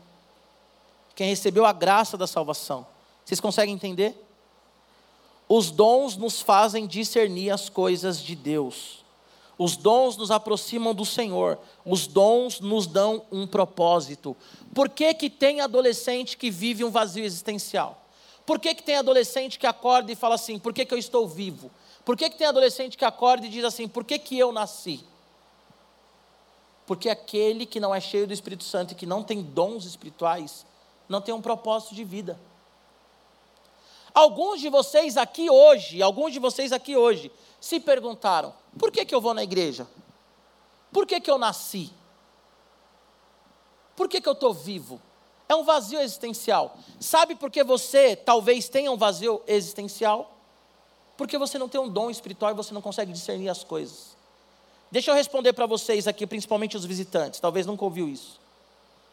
[1.17, 2.87] quem recebeu a graça da salvação.
[3.25, 4.15] Vocês conseguem entender?
[5.49, 9.04] Os dons nos fazem discernir as coisas de Deus.
[9.57, 11.59] Os dons nos aproximam do Senhor.
[11.85, 14.37] Os dons nos dão um propósito.
[14.75, 18.05] Por que, que tem adolescente que vive um vazio existencial?
[18.45, 21.27] Por que, que tem adolescente que acorda e fala assim: por que, que eu estou
[21.27, 21.71] vivo?
[22.05, 25.05] Por que, que tem adolescente que acorda e diz assim: por que, que eu nasci?
[26.87, 30.67] Porque aquele que não é cheio do Espírito Santo e que não tem dons espirituais,
[31.09, 32.39] não tem um propósito de vida.
[34.15, 39.13] Alguns de vocês aqui hoje, alguns de vocês aqui hoje, se perguntaram: por que, que
[39.13, 39.89] eu vou na igreja?
[40.93, 41.93] Por que, que eu nasci?
[43.97, 45.03] Por que, que eu estou vivo?
[45.49, 46.77] É um vazio existencial.
[47.01, 50.31] Sabe por que você talvez tenha um vazio existencial?
[51.17, 54.17] Porque você não tem um dom espiritual e você não consegue discernir as coisas.
[54.91, 58.41] Deixa eu responder para vocês aqui, principalmente os visitantes, talvez nunca ouviu isso.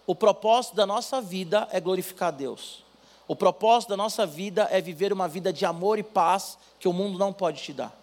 [0.06, 2.84] O propósito da nossa vida é glorificar Deus.
[3.32, 6.92] O propósito da nossa vida é viver uma vida de amor e paz que o
[6.92, 7.98] mundo não pode te dar.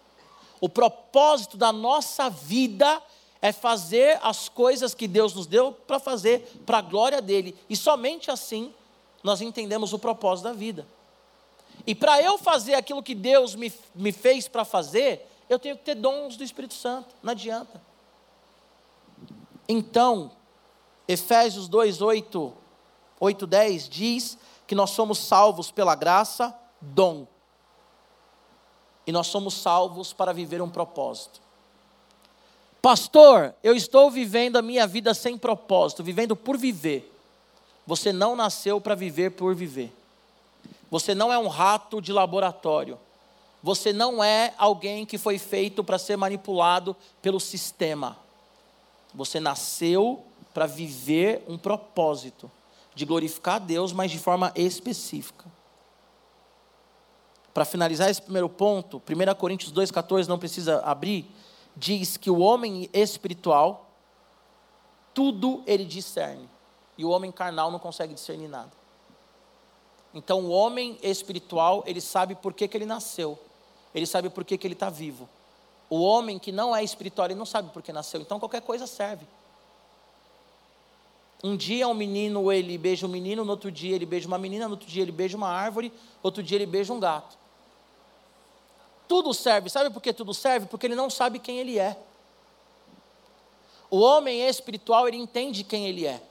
[0.59, 2.99] O propósito da nossa vida
[3.39, 7.55] é fazer as coisas que Deus nos deu para fazer para a glória dele.
[7.69, 8.73] E somente assim
[9.21, 10.83] nós entendemos o propósito da vida.
[11.85, 15.83] E para eu fazer aquilo que Deus me, me fez para fazer, eu tenho que
[15.83, 17.79] ter dons do Espírito Santo, não adianta.
[19.67, 20.31] Então,
[21.07, 22.51] Efésios 2, 8,
[23.19, 24.39] 8, 10 diz
[24.69, 27.25] que nós somos salvos pela graça, dom.
[29.07, 31.41] E nós somos salvos para viver um propósito.
[32.79, 37.11] Pastor, eu estou vivendo a minha vida sem propósito, vivendo por viver.
[37.87, 39.91] Você não nasceu para viver por viver.
[40.91, 42.99] Você não é um rato de laboratório.
[43.63, 48.15] Você não é alguém que foi feito para ser manipulado pelo sistema.
[49.15, 52.51] Você nasceu para viver um propósito
[52.99, 55.45] de glorificar a Deus, mas de forma específica.
[57.53, 61.25] Para finalizar esse primeiro ponto, 1 Coríntios 2,14, não precisa abrir,
[61.77, 63.89] diz que o homem espiritual,
[65.13, 66.49] tudo ele discerne,
[66.97, 68.71] e o homem carnal não consegue discernir nada.
[70.13, 73.39] Então, o homem espiritual, ele sabe por que, que ele nasceu,
[73.95, 75.29] ele sabe por que, que ele está vivo.
[75.89, 78.85] O homem que não é espiritual, ele não sabe por que nasceu, então qualquer coisa
[78.85, 79.25] serve.
[81.43, 84.65] Um dia um menino, ele beija um menino, no outro dia ele beija uma menina,
[84.65, 87.37] no outro dia ele beija uma árvore, outro dia ele beija um gato.
[89.07, 90.67] Tudo serve, sabe por que tudo serve?
[90.67, 91.97] Porque ele não sabe quem ele é.
[93.89, 96.21] O homem espiritual, ele entende quem ele é.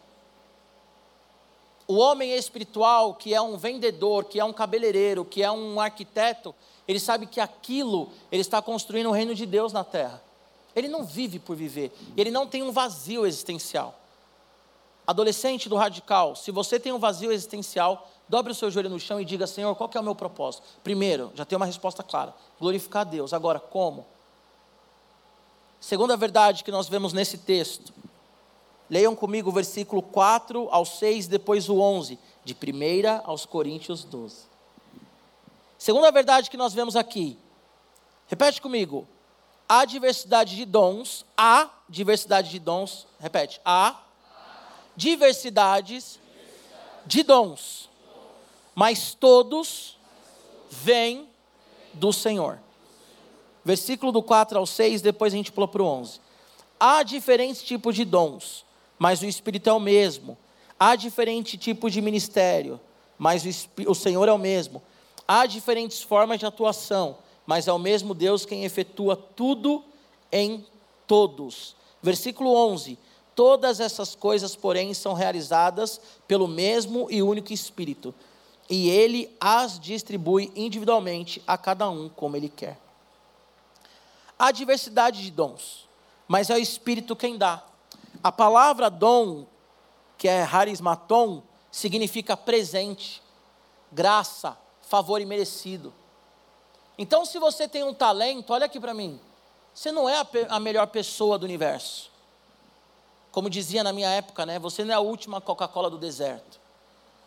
[1.88, 6.54] O homem espiritual, que é um vendedor, que é um cabeleireiro, que é um arquiteto,
[6.86, 10.22] ele sabe que aquilo, ele está construindo o reino de Deus na terra.
[10.76, 13.98] Ele não vive por viver, ele não tem um vazio existencial.
[15.08, 19.18] Adolescente do radical, se você tem um vazio existencial, dobre o seu joelho no chão
[19.18, 20.64] e diga: Senhor, qual é o meu propósito?
[20.84, 23.32] Primeiro, já tem uma resposta clara: glorificar a Deus.
[23.32, 24.04] Agora, como?
[25.80, 27.90] Segunda verdade que nós vemos nesse texto,
[28.90, 34.42] leiam comigo o versículo 4 ao 6, depois o 11, de 1 aos Coríntios 12.
[35.78, 37.38] Segunda verdade que nós vemos aqui,
[38.26, 39.08] repete comigo:
[39.66, 44.02] há diversidade de dons, há diversidade de dons, repete, há
[44.98, 46.18] diversidades
[47.06, 47.88] de dons,
[48.74, 49.96] mas todos
[50.68, 51.28] vêm
[51.94, 52.58] do Senhor.
[53.64, 56.20] Versículo do 4 ao 6, depois a gente pula para o 11.
[56.80, 58.64] Há diferentes tipos de dons,
[58.98, 60.36] mas o Espírito é o mesmo.
[60.78, 62.80] Há diferente tipo de ministério,
[63.16, 64.82] mas o, o Senhor é o mesmo.
[65.28, 69.84] Há diferentes formas de atuação, mas é o mesmo Deus quem efetua tudo
[70.32, 70.66] em
[71.06, 71.76] todos.
[72.02, 72.98] Versículo 11:
[73.38, 78.12] Todas essas coisas, porém, são realizadas pelo mesmo e único Espírito,
[78.68, 82.76] e ele as distribui individualmente a cada um como ele quer.
[84.36, 85.88] Há diversidade de dons,
[86.26, 87.62] mas é o Espírito quem dá.
[88.24, 89.46] A palavra dom,
[90.16, 93.22] que é harismaton, significa presente,
[93.92, 95.94] graça, favor imerecido.
[96.98, 99.20] Então, se você tem um talento, olha aqui para mim,
[99.72, 102.17] você não é a, a melhor pessoa do universo.
[103.38, 104.58] Como dizia na minha época, né?
[104.58, 106.58] Você não é a última Coca-Cola do deserto.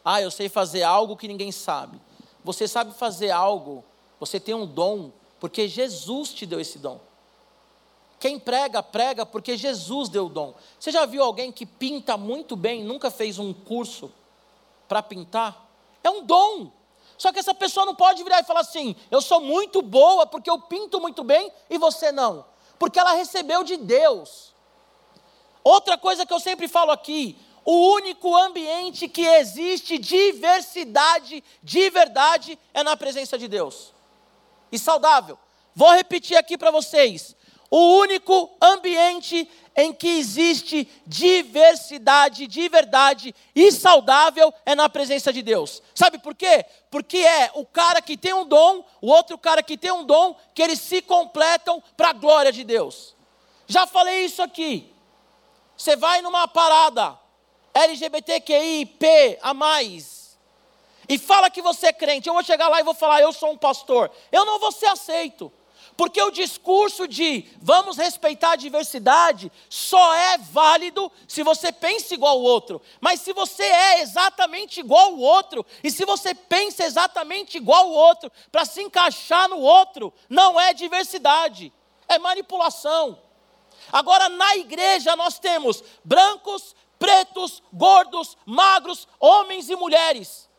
[0.04, 2.02] Ah, eu sei fazer algo que ninguém sabe.
[2.44, 3.82] Você sabe fazer algo,
[4.20, 7.00] você tem um dom, porque Jesus te deu esse dom.
[8.20, 10.54] Quem prega, prega porque Jesus deu o dom.
[10.78, 14.12] Você já viu alguém que pinta muito bem, nunca fez um curso
[14.90, 15.66] para pintar?
[16.04, 16.74] É um dom.
[17.18, 20.50] Só que essa pessoa não pode virar e falar assim: eu sou muito boa porque
[20.50, 22.44] eu pinto muito bem e você não.
[22.78, 24.51] Porque ela recebeu de Deus.
[25.64, 32.58] Outra coisa que eu sempre falo aqui: o único ambiente que existe diversidade de verdade
[32.74, 33.94] é na presença de Deus.
[34.72, 35.38] E saudável.
[35.76, 37.36] Vou repetir aqui para vocês.
[37.70, 45.42] O único ambiente em que existe diversidade de verdade e saudável é na presença de
[45.42, 45.82] Deus.
[45.96, 46.66] Sabe por quê?
[46.90, 50.36] Porque é o cara que tem um dom, o outro cara que tem um dom,
[50.54, 53.16] que eles se completam para a glória de Deus.
[53.68, 54.94] Já falei isso aqui.
[55.82, 57.18] Você vai numa parada
[57.74, 60.38] LGBTQIP a mais
[61.10, 62.30] e fala que você é crente.
[62.30, 64.12] Eu vou chegar lá e vou falar, eu sou um pastor.
[64.32, 65.52] Eu não vou ser aceito.
[65.98, 72.38] Porque o discurso de vamos respeitar a diversidade só é válido se você pensa igual
[72.38, 72.80] ao outro.
[73.00, 77.92] Mas se você é exatamente igual ao outro, e se você pensa exatamente igual ao
[77.92, 81.74] outro, para se encaixar no outro, não é diversidade,
[82.08, 83.18] é manipulação.
[83.92, 90.50] Agora, na igreja, nós temos brancos, pretos, gordos, magros, homens e mulheres.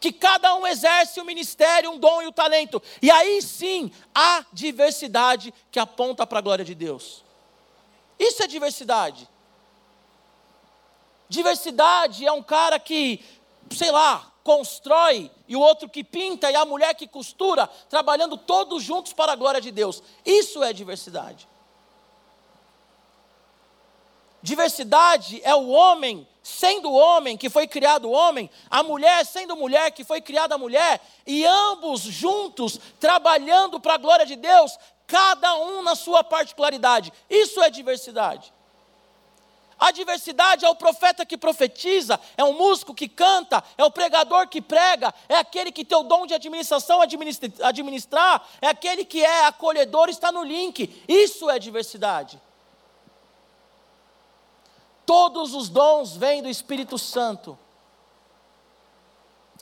[0.00, 2.82] Que cada um exerce o ministério, um dom e o um talento.
[3.00, 7.24] E aí sim há diversidade que aponta para a glória de Deus.
[8.18, 9.28] Isso é diversidade.
[11.28, 13.24] Diversidade é um cara que,
[13.70, 18.82] sei lá, constrói e o outro que pinta e a mulher que costura, trabalhando todos
[18.82, 20.02] juntos para a glória de Deus.
[20.24, 21.48] Isso é diversidade.
[24.46, 30.04] Diversidade é o homem sendo homem, que foi criado homem, a mulher sendo mulher, que
[30.04, 35.96] foi criada mulher, e ambos juntos trabalhando para a glória de Deus, cada um na
[35.96, 37.12] sua particularidade.
[37.28, 38.52] Isso é diversidade.
[39.80, 44.46] A diversidade é o profeta que profetiza, é o músico que canta, é o pregador
[44.46, 49.46] que prega, é aquele que tem o dom de administração administrar, é aquele que é
[49.46, 51.02] acolhedor, está no link.
[51.08, 52.45] Isso é diversidade.
[55.06, 57.56] Todos os dons vêm do Espírito Santo.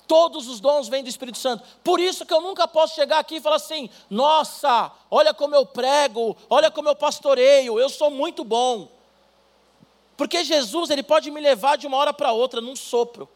[0.08, 1.62] Todos os dons vêm do Espírito Santo.
[1.82, 5.66] Por isso que eu nunca posso chegar aqui e falar assim: nossa, olha como eu
[5.66, 8.88] prego, olha como eu pastoreio, eu sou muito bom.
[10.16, 13.28] Porque Jesus, ele pode me levar de uma hora para outra num sopro.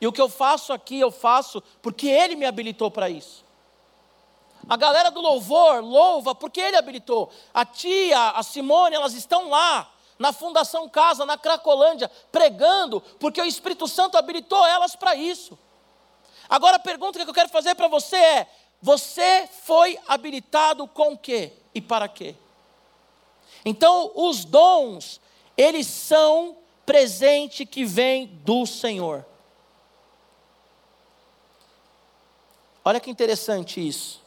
[0.00, 3.44] E o que eu faço aqui, eu faço porque ele me habilitou para isso.
[4.68, 7.30] A galera do louvor louva porque ele habilitou.
[7.52, 9.91] A tia, a Simone, elas estão lá
[10.22, 15.58] na Fundação Casa, na Cracolândia, pregando, porque o Espírito Santo habilitou elas para isso.
[16.48, 18.48] Agora a pergunta que eu quero fazer para você é:
[18.80, 22.36] você foi habilitado com quê e para quê?
[23.64, 25.20] Então, os dons
[25.56, 26.56] eles são
[26.86, 29.26] presente que vem do Senhor.
[32.84, 34.22] Olha que interessante isso.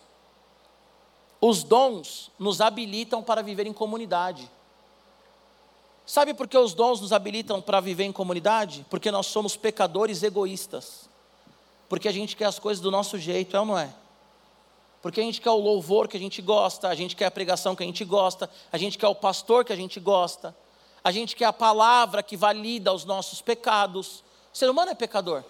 [1.40, 4.50] Os dons nos habilitam para viver em comunidade.
[6.06, 8.86] Sabe por que os dons nos habilitam para viver em comunidade?
[8.90, 11.10] Porque nós somos pecadores egoístas.
[11.90, 13.94] Porque a gente quer as coisas do nosso jeito, é ou não é?
[15.02, 17.76] Porque a gente quer o louvor que a gente gosta, a gente quer a pregação
[17.76, 20.56] que a gente gosta, a gente quer o pastor que a gente gosta
[21.06, 24.24] a gente quer a palavra que valida os nossos pecados.
[24.52, 25.44] O ser humano é pecador.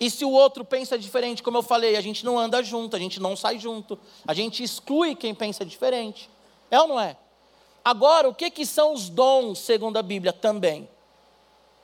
[0.00, 2.98] E se o outro pensa diferente, como eu falei, a gente não anda junto, a
[2.98, 6.30] gente não sai junto, a gente exclui quem pensa diferente.
[6.70, 7.14] É ou não é?
[7.84, 10.88] Agora, o que, que são os dons, segundo a Bíblia, também?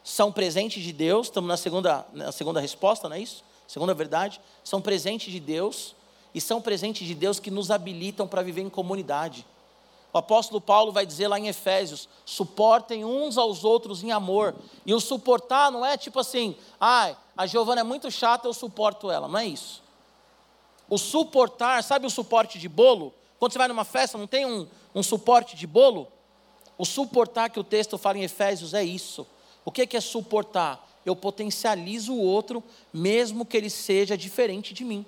[0.03, 3.45] São presentes de Deus, estamos na segunda, na segunda resposta, não é isso?
[3.69, 5.95] Segunda verdade, são presentes de Deus,
[6.35, 9.45] e são presentes de Deus que nos habilitam para viver em comunidade.
[10.13, 14.55] O apóstolo Paulo vai dizer lá em Efésios: suportem uns aos outros em amor.
[14.85, 19.11] E o suportar não é tipo assim, ai, a Giovana é muito chata, eu suporto
[19.11, 19.29] ela.
[19.29, 19.83] Não é isso.
[20.89, 23.15] O suportar, sabe o suporte de bolo?
[23.39, 26.09] Quando você vai numa festa, não tem um, um suporte de bolo?
[26.77, 29.27] O suportar que o texto fala em Efésios é isso.
[29.65, 30.89] O que é suportar?
[31.05, 32.63] Eu potencializo o outro,
[32.93, 35.05] mesmo que ele seja diferente de mim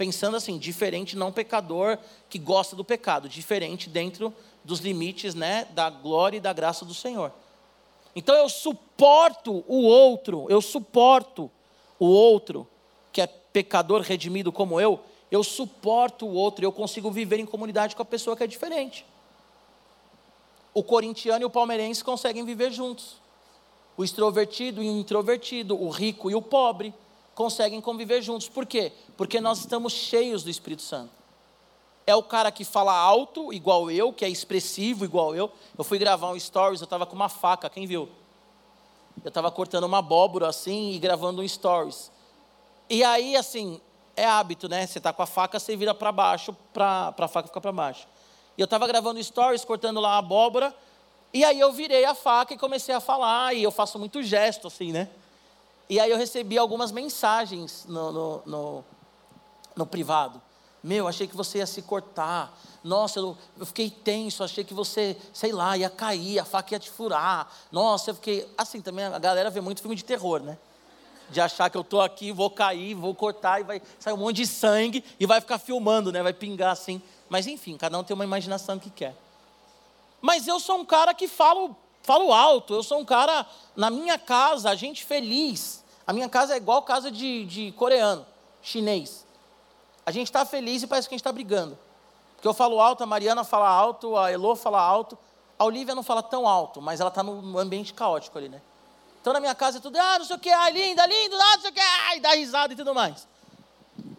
[0.00, 1.98] pensando assim, diferente, não pecador
[2.30, 4.32] que gosta do pecado, diferente dentro
[4.64, 7.30] dos limites né, da glória e da graça do Senhor.
[8.16, 11.50] Então eu suporto o outro, eu suporto
[11.98, 12.66] o outro
[13.12, 14.98] que é pecador redimido como eu,
[15.30, 19.06] eu suporto o outro, eu consigo viver em comunidade com a pessoa que é diferente.
[20.74, 23.16] O corintiano e o palmeirense conseguem viver juntos.
[23.96, 26.94] O extrovertido e o introvertido, o rico e o pobre
[27.34, 28.48] conseguem conviver juntos.
[28.48, 28.92] Por quê?
[29.16, 31.12] Porque nós estamos cheios do Espírito Santo.
[32.06, 35.50] É o cara que fala alto, igual eu, que é expressivo, igual eu.
[35.76, 38.08] Eu fui gravar um stories, eu estava com uma faca, quem viu?
[39.22, 42.10] Eu estava cortando uma abóbora assim e gravando um stories.
[42.88, 43.80] E aí, assim,
[44.20, 44.86] é hábito, né?
[44.86, 48.06] Você está com a faca, você vira para baixo, para a faca ficar para baixo.
[48.56, 50.74] E eu estava gravando stories, cortando lá a abóbora,
[51.32, 54.66] e aí eu virei a faca e comecei a falar, e eu faço muito gesto,
[54.66, 55.08] assim, né?
[55.88, 58.84] E aí eu recebi algumas mensagens no, no, no,
[59.74, 60.40] no privado.
[60.82, 62.56] Meu, achei que você ia se cortar.
[62.82, 66.78] Nossa, eu, eu, fiquei tenso, achei que você, sei lá, ia cair, a faca ia
[66.78, 67.50] te furar.
[67.70, 68.48] Nossa, eu fiquei.
[68.56, 70.56] Assim também a galera vê muito filme de terror, né?
[71.30, 74.36] De achar que eu estou aqui, vou cair, vou cortar e vai sair um monte
[74.36, 76.22] de sangue e vai ficar filmando, né?
[76.22, 77.00] Vai pingar assim.
[77.28, 79.14] Mas enfim, cada um tem uma imaginação que quer.
[80.20, 84.18] Mas eu sou um cara que falo, falo alto, eu sou um cara, na minha
[84.18, 88.26] casa, a gente feliz a minha casa é igual casa de, de coreano,
[88.60, 89.24] chinês.
[90.04, 91.78] A gente está feliz e parece que a gente está brigando.
[92.34, 95.16] Porque eu falo alto, a Mariana fala alto, a Elô fala alto.
[95.56, 98.60] A Olivia não fala tão alto, mas ela está no ambiente caótico ali, né?
[99.20, 101.60] Então na minha casa tudo, ah, não sei o que, ah, linda, lindo, ah, não
[101.60, 101.80] sei o que,
[102.16, 103.26] e dá risada e tudo mais.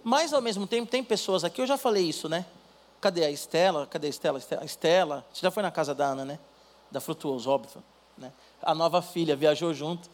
[0.03, 2.45] Mas ao mesmo tempo tem pessoas aqui, eu já falei isso, né?
[2.99, 3.87] Cadê a Estela?
[3.87, 4.39] Cadê a Estela?
[4.59, 6.39] A Estela, você já foi na casa da Ana, né?
[6.91, 7.83] Da Frutuoso, óbvio.
[8.17, 8.31] Né?
[8.61, 10.09] A nova filha viajou junto.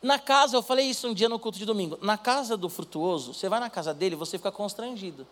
[0.00, 1.98] Na casa, eu falei isso um dia no culto de domingo.
[2.00, 5.26] Na casa do frutuoso, você vai na casa dele, você fica constrangido.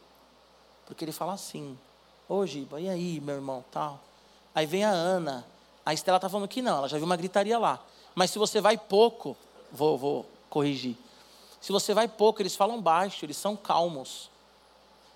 [0.84, 1.78] Porque ele fala assim:
[2.28, 4.01] Ô Giba, e aí, meu irmão, tal.
[4.55, 5.47] Aí vem a Ana.
[5.84, 7.80] A Estela está falando que não, ela já viu uma gritaria lá.
[8.17, 9.37] Mas se você vai pouco,
[9.71, 10.97] vou, vou corrigir.
[11.61, 14.31] Se você vai pouco, eles falam baixo, eles são calmos.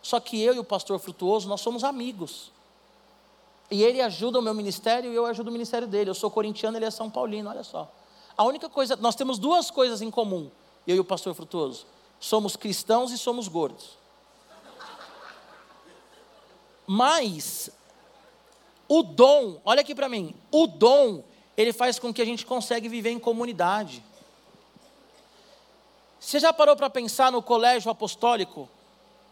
[0.02, 2.52] Só que eu e o pastor Frutuoso, nós somos amigos.
[3.70, 6.10] E ele ajuda o meu ministério e eu ajudo o ministério dele.
[6.10, 7.90] Eu sou corintiano, ele é São Paulino, olha só.
[8.36, 10.50] A única coisa, nós temos duas coisas em comum,
[10.86, 11.86] eu e o pastor Frutuoso:
[12.18, 13.98] somos cristãos e somos gordos.
[16.86, 17.70] Mas
[18.86, 21.22] o dom, olha aqui para mim, o dom,
[21.56, 24.02] ele faz com que a gente consiga viver em comunidade.
[26.18, 28.68] Você já parou para pensar no colégio apostólico?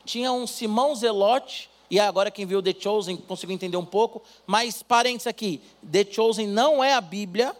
[0.04, 4.82] Tinha um Simão Zelote, e agora quem viu The Chosen conseguiu entender um pouco, mas
[4.82, 7.54] parênteses aqui: The Chosen não é a Bíblia,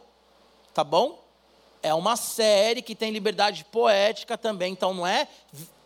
[0.73, 1.19] tá bom?
[1.83, 5.29] É uma série que tem liberdade poética também, então não é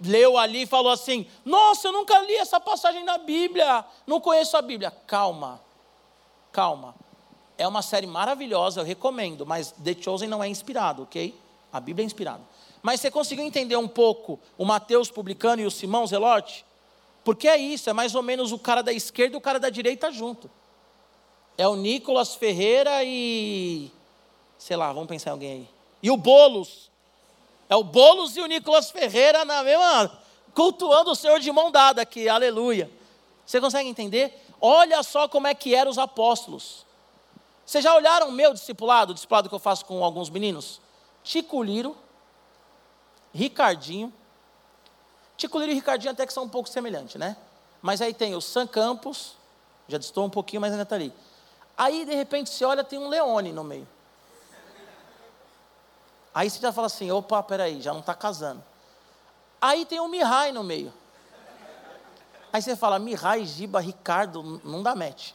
[0.00, 4.56] leu ali e falou assim: "Nossa, eu nunca li essa passagem da Bíblia, não conheço
[4.56, 4.90] a Bíblia".
[5.06, 5.60] Calma.
[6.50, 6.94] Calma.
[7.62, 11.32] É uma série maravilhosa, eu recomendo, mas The Chosen não é inspirado, OK?
[11.72, 12.40] A Bíblia é inspirada.
[12.82, 16.64] Mas você conseguiu entender um pouco o Mateus publicano e o Simão Zelote?
[17.22, 19.70] Porque é isso, é mais ou menos o cara da esquerda e o cara da
[19.70, 20.50] direita junto.
[21.56, 23.92] É o Nicolas Ferreira e.
[24.58, 25.68] Sei lá, vamos pensar em alguém aí.
[26.02, 26.90] E o Bolos.
[27.68, 30.18] É o Bolos e o Nicolas Ferreira na mesma.
[30.52, 32.90] cultuando o Senhor de mão dada aqui, aleluia.
[33.46, 34.36] Você consegue entender?
[34.60, 36.90] Olha só como é que eram os apóstolos.
[37.64, 40.80] Vocês já olharam o meu discipulado, o discipulado que eu faço com alguns meninos?
[41.22, 41.96] Tico Liro,
[43.32, 44.12] Ricardinho.
[45.36, 47.36] Tico Liro e Ricardinho até que são um pouco semelhantes, né?
[47.80, 49.36] Mas aí tem o San Campos,
[49.88, 51.12] já distou um pouquinho, mas ainda está ali.
[51.76, 53.88] Aí, de repente, você olha, tem um Leone no meio.
[56.34, 58.62] Aí você já fala assim, opa, peraí, já não está casando.
[59.60, 60.92] Aí tem o Mihai no meio.
[62.52, 65.32] Aí você fala, Mihai, Giba, Ricardo, não dá match.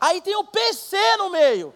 [0.00, 1.74] Aí tem o PC no meio.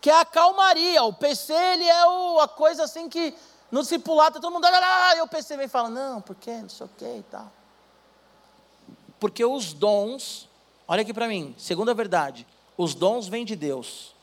[0.00, 1.02] Que é a calmaria.
[1.04, 3.34] O PC, ele é o, a coisa assim que
[3.70, 4.66] no discipulado todo mundo.
[4.66, 7.52] E o PC vem e fala, não, porque não sei o que e tal.
[9.18, 10.48] Porque os dons,
[10.86, 12.46] olha aqui para mim, segunda verdade,
[12.76, 14.14] os dons vêm de Deus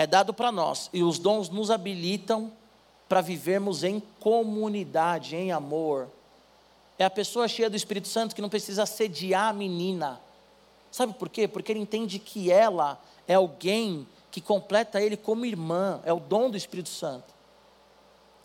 [0.00, 2.50] é dado para nós e os dons nos habilitam
[3.06, 6.08] para vivermos em comunidade, em amor.
[6.98, 10.18] É a pessoa cheia do Espírito Santo que não precisa sediar a menina.
[10.90, 11.46] Sabe por quê?
[11.46, 16.50] Porque ele entende que ela é alguém que completa ele como irmã, é o dom
[16.50, 17.34] do Espírito Santo.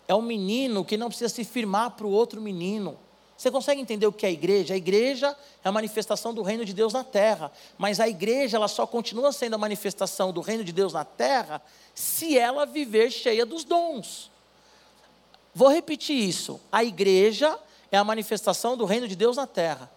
[0.08, 2.96] É um menino que não precisa se firmar para o outro menino.
[3.36, 4.74] Você consegue entender o que é a igreja?
[4.74, 8.68] A igreja é a manifestação do reino de Deus na terra, mas a igreja ela
[8.68, 11.60] só continua sendo a manifestação do reino de Deus na terra
[11.94, 14.30] se ela viver cheia dos dons.
[15.54, 16.60] Vou repetir isso.
[16.70, 17.58] A igreja
[17.90, 19.90] é a manifestação do reino de Deus na terra.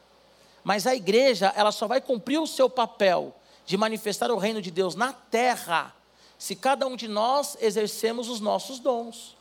[0.69, 3.33] Mas a igreja, ela só vai cumprir o seu papel
[3.65, 5.95] de manifestar o reino de Deus na terra
[6.37, 9.35] se cada um de nós exercemos os nossos dons.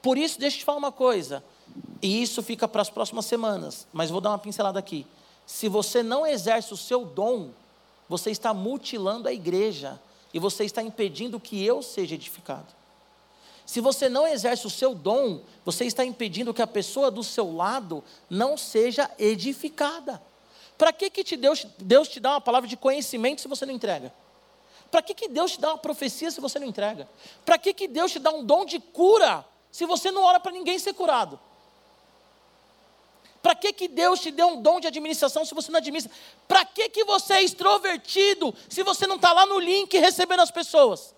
[0.00, 1.44] Por isso, deixa eu te falar uma coisa.
[2.00, 5.06] E isso fica para as próximas semanas, mas vou dar uma pincelada aqui.
[5.44, 7.50] Se você não exerce o seu dom,
[8.08, 10.00] você está mutilando a igreja
[10.32, 12.74] e você está impedindo que eu seja edificado.
[13.66, 17.54] Se você não exerce o seu dom, você está impedindo que a pessoa do seu
[17.54, 20.18] lado não seja edificada.
[20.76, 23.72] Para que, que te Deus, Deus te dá uma palavra de conhecimento se você não
[23.72, 24.12] entrega?
[24.90, 27.08] Para que, que Deus te dá uma profecia se você não entrega?
[27.44, 30.52] Para que, que Deus te dá um dom de cura se você não ora para
[30.52, 31.40] ninguém ser curado?
[33.42, 36.12] Para que, que Deus te deu um dom de administração se você não administra?
[36.48, 40.50] Para que, que você é extrovertido se você não está lá no link recebendo as
[40.50, 41.14] pessoas?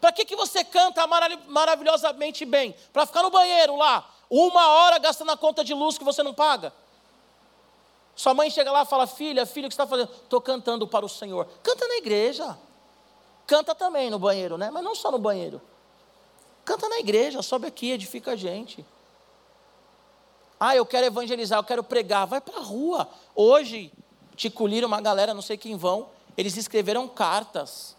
[0.00, 2.74] Para que, que você canta maravilhosamente bem?
[2.92, 6.34] Para ficar no banheiro lá, uma hora gastando a conta de luz que você não
[6.34, 6.72] paga?
[8.16, 10.10] Sua mãe chega lá e fala: Filha, filha, o que você está fazendo?
[10.10, 11.46] Estou cantando para o Senhor.
[11.62, 12.58] Canta na igreja.
[13.46, 14.70] Canta também no banheiro, né?
[14.70, 15.60] Mas não só no banheiro.
[16.64, 18.84] Canta na igreja, sobe aqui, edifica a gente.
[20.58, 22.26] Ah, eu quero evangelizar, eu quero pregar.
[22.26, 23.06] Vai para a rua.
[23.34, 23.92] Hoje,
[24.34, 27.94] Ticulira, uma galera, não sei quem vão, eles escreveram cartas.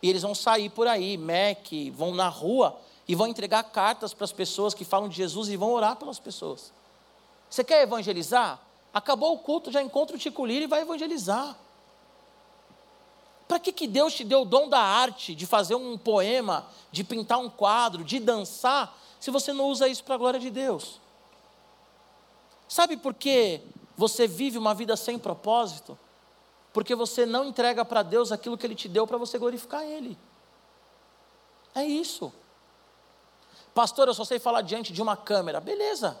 [0.00, 4.24] E eles vão sair por aí, MEC, vão na rua e vão entregar cartas para
[4.24, 6.72] as pessoas que falam de Jesus e vão orar pelas pessoas.
[7.50, 8.60] Você quer evangelizar?
[8.92, 11.56] Acabou o culto, já encontra o Ticulira e vai evangelizar.
[13.46, 17.02] Para que, que Deus te deu o dom da arte, de fazer um poema, de
[17.02, 21.00] pintar um quadro, de dançar, se você não usa isso para a glória de Deus?
[22.68, 23.62] Sabe por que
[23.96, 25.98] você vive uma vida sem propósito?
[26.72, 30.18] Porque você não entrega para Deus aquilo que Ele te deu para você glorificar Ele.
[31.74, 32.32] É isso.
[33.74, 35.60] Pastor, eu só sei falar diante de uma câmera.
[35.60, 36.18] Beleza.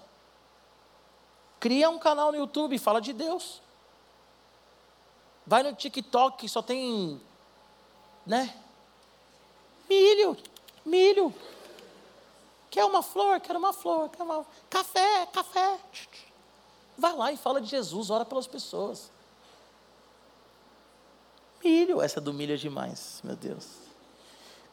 [1.60, 3.60] Cria um canal no YouTube fala de Deus.
[5.46, 7.20] Vai no TikTok, só tem,
[8.26, 8.54] né?
[9.88, 10.36] Milho,
[10.84, 11.34] milho.
[12.70, 13.40] Quer uma flor?
[13.40, 14.10] Quero uma flor.
[14.10, 14.46] Quer uma...
[14.68, 15.78] Café, café.
[16.96, 19.10] Vai lá e fala de Jesus, ora pelas pessoas.
[21.64, 23.66] Milho, essa do milho é demais, meu Deus.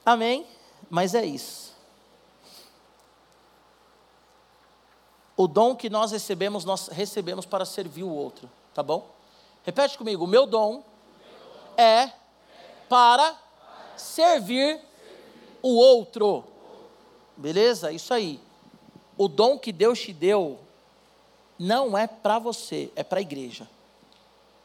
[0.06, 0.46] Amém?
[0.90, 1.75] Mas é isso.
[5.38, 9.08] O dom que nós recebemos, nós recebemos para servir o outro, tá bom?
[9.64, 10.84] Repete comigo: o meu dom
[11.78, 12.10] é
[12.88, 13.36] para
[13.98, 14.80] servir
[15.62, 16.44] o outro.
[17.36, 17.92] Beleza?
[17.92, 18.40] Isso aí.
[19.18, 20.60] O dom que Deus te deu
[21.58, 23.68] não é para você, é para a igreja.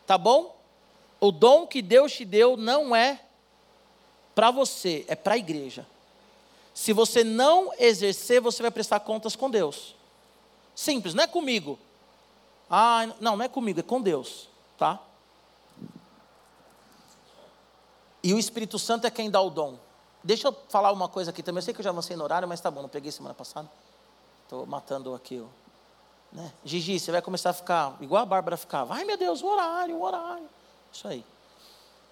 [0.06, 0.56] Tá bom?
[1.20, 3.20] O dom que Deus te deu não é
[4.34, 5.86] para você, é para a igreja.
[6.74, 9.94] Se você não exercer, você vai prestar contas com Deus.
[10.80, 11.78] Simples, não é comigo.
[12.70, 14.98] Ah, não, não é comigo, é com Deus, tá?
[18.22, 19.78] E o Espírito Santo é quem dá o dom.
[20.24, 21.58] Deixa eu falar uma coisa aqui também.
[21.58, 23.70] Eu sei que eu já avancei no horário, mas tá bom, não peguei semana passada.
[24.44, 25.50] Estou matando aqui o.
[26.32, 26.50] Né?
[26.64, 28.94] Gigi, você vai começar a ficar igual a Bárbara ficava.
[28.94, 30.48] Ai meu Deus, o horário, o horário.
[30.90, 31.22] Isso aí.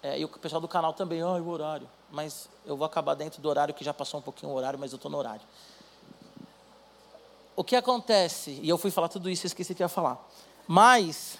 [0.03, 1.89] É, e o pessoal do canal também, ai, o horário.
[2.11, 4.91] Mas eu vou acabar dentro do horário, que já passou um pouquinho o horário, mas
[4.91, 5.41] eu estou no horário.
[7.59, 10.17] O que acontece, e eu fui falar tudo isso, esqueci que ia falar.
[10.65, 11.37] Mas,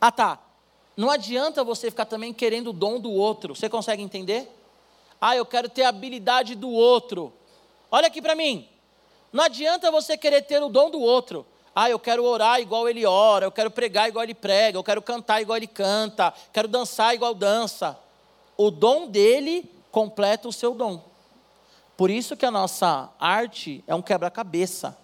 [0.00, 0.38] ah tá,
[0.96, 3.52] não adianta você ficar também querendo o dom do outro.
[3.52, 4.48] Você consegue entender?
[5.20, 7.32] Ah, eu quero ter a habilidade do outro.
[7.90, 8.68] Olha aqui para mim.
[9.32, 11.44] Não adianta você querer ter o dom do outro.
[11.74, 15.02] Ah, eu quero orar igual ele ora, eu quero pregar igual ele prega, eu quero
[15.02, 17.98] cantar igual ele canta, quero dançar igual dança.
[18.56, 21.02] O dom dele completa o seu dom.
[21.96, 25.01] Por isso que a nossa arte é um quebra-cabeça.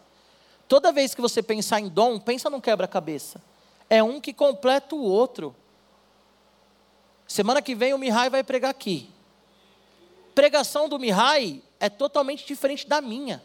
[0.68, 3.40] Toda vez que você pensar em dom, pensa num quebra-cabeça.
[3.88, 5.56] É um que completa o outro.
[7.26, 9.10] Semana que vem o Mihai vai pregar aqui.
[10.34, 13.42] Pregação do Mihai é totalmente diferente da minha.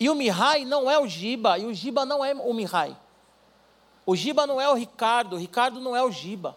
[0.00, 2.96] E o Mihai não é o Giba, e o Giba não é o Mihai.
[4.04, 6.56] O Giba não é o Ricardo, o Ricardo não é o Giba.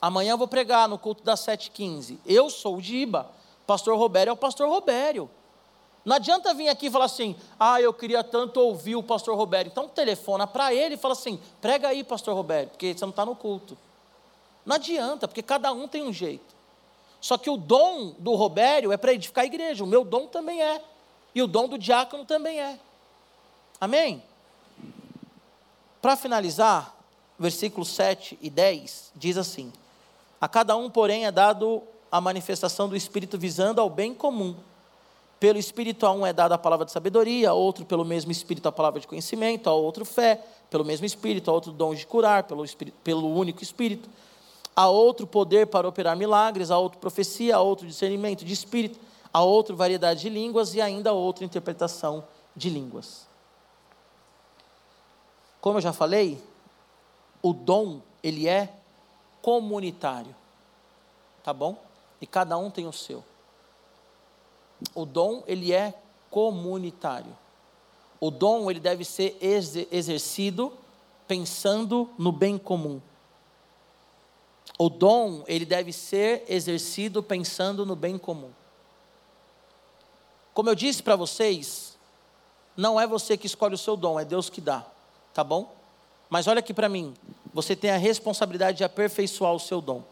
[0.00, 2.18] Amanhã eu vou pregar no culto das 7h15.
[2.26, 3.30] Eu sou o Giba,
[3.66, 5.30] pastor Robério é o pastor Robério.
[6.04, 9.70] Não adianta vir aqui e falar assim, ah, eu queria tanto ouvir o pastor Robério.
[9.70, 13.26] Então telefona para ele e fala assim, prega aí, pastor Robério, porque você não está
[13.26, 13.76] no culto.
[14.64, 16.54] Não adianta, porque cada um tem um jeito.
[17.20, 20.62] Só que o dom do Robério é para edificar a igreja, o meu dom também
[20.62, 20.82] é.
[21.34, 22.78] E o dom do diácono também é.
[23.80, 24.22] Amém?
[26.00, 26.96] Para finalizar,
[27.38, 29.72] versículos 7 e 10 diz assim:
[30.40, 34.56] A cada um, porém, é dado a manifestação do Espírito visando ao bem comum.
[35.40, 38.68] Pelo Espírito a um é dada a palavra de sabedoria, a outro pelo mesmo Espírito
[38.68, 42.44] a palavra de conhecimento, a outro fé, pelo mesmo Espírito, a outro dom de curar,
[42.44, 44.08] pelo, espírito, pelo único Espírito
[44.74, 48.98] a outro poder para operar milagres, a outro profecia, a outro discernimento de espírito,
[49.32, 52.24] a outro variedade de línguas e ainda a outra interpretação
[52.54, 53.26] de línguas.
[55.60, 56.42] Como eu já falei,
[57.42, 58.72] o dom, ele é
[59.42, 60.34] comunitário.
[61.42, 61.76] Tá bom?
[62.20, 63.22] E cada um tem o seu.
[64.94, 65.94] O dom, ele é
[66.30, 67.36] comunitário.
[68.20, 69.36] O dom, ele deve ser
[69.90, 70.72] exercido
[71.26, 73.00] pensando no bem comum.
[74.78, 78.50] O dom, ele deve ser exercido pensando no bem comum.
[80.54, 81.96] Como eu disse para vocês,
[82.76, 84.84] não é você que escolhe o seu dom, é Deus que dá,
[85.32, 85.72] tá bom?
[86.28, 87.14] Mas olha aqui para mim,
[87.52, 90.02] você tem a responsabilidade de aperfeiçoar o seu dom,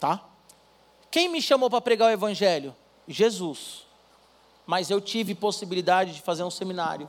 [0.00, 0.24] tá?
[1.10, 2.74] Quem me chamou para pregar o evangelho?
[3.06, 3.84] Jesus.
[4.66, 7.08] Mas eu tive possibilidade de fazer um seminário.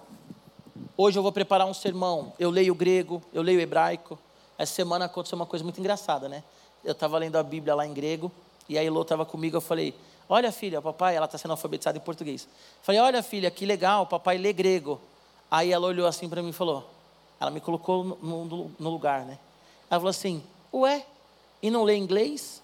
[0.96, 2.34] Hoje eu vou preparar um sermão.
[2.38, 4.18] Eu leio grego, eu leio hebraico.
[4.58, 6.44] Essa semana aconteceu uma coisa muito engraçada, né?
[6.88, 8.32] eu estava lendo a Bíblia lá em grego,
[8.70, 9.94] e a Elô estava comigo, eu falei,
[10.30, 12.48] olha filha, papai, ela está sendo alfabetizada em português.
[12.82, 15.00] Falei, olha filha, que legal, papai lê grego.
[15.52, 16.90] Aí ela olhou assim para mim e falou,
[17.40, 19.38] ela me colocou no, no, no lugar, né?
[19.90, 20.44] Ela falou assim,
[20.74, 21.06] ué,
[21.62, 22.62] e não lê inglês?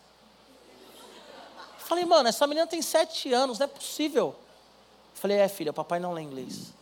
[1.83, 4.35] Falei, mano, essa menina tem sete anos, não é possível.
[5.13, 6.73] Falei, é filha, papai não lê inglês.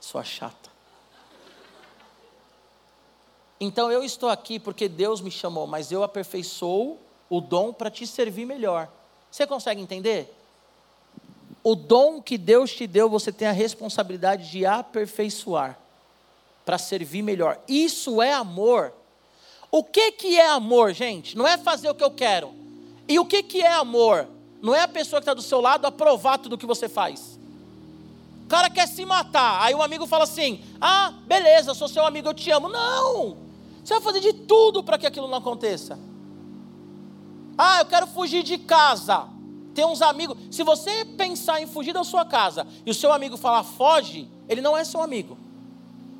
[0.00, 0.70] Sua chata.
[3.60, 6.98] Então eu estou aqui porque Deus me chamou, mas eu aperfeiçoo
[7.30, 8.88] o dom para te servir melhor.
[9.30, 10.34] Você consegue entender?
[11.62, 15.78] O dom que Deus te deu, você tem a responsabilidade de aperfeiçoar
[16.64, 17.60] para servir melhor.
[17.68, 18.92] Isso é amor.
[19.70, 21.36] O que que é amor, gente?
[21.36, 22.52] Não é fazer o que eu quero.
[23.08, 24.28] E o que que é amor?
[24.60, 27.38] Não é a pessoa que está do seu lado aprovar tudo o que você faz.
[28.44, 29.62] O cara quer se matar.
[29.62, 32.68] Aí o amigo fala assim: Ah, beleza, sou seu amigo, eu te amo.
[32.68, 33.36] Não!
[33.82, 35.98] Você vai fazer de tudo para que aquilo não aconteça.
[37.58, 39.28] Ah, eu quero fugir de casa.
[39.74, 40.36] Tem uns amigos.
[40.50, 44.60] Se você pensar em fugir da sua casa e o seu amigo falar foge, ele
[44.60, 45.36] não é seu amigo.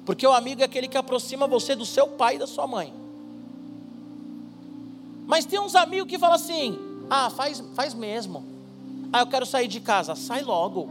[0.05, 3.02] Porque o amigo é aquele que aproxima você do seu pai e da sua mãe.
[5.33, 6.79] Mas tem uns amigos que falam assim:
[7.09, 8.45] ah, faz, faz mesmo.
[9.11, 10.15] Ah, eu quero sair de casa.
[10.15, 10.91] Sai logo.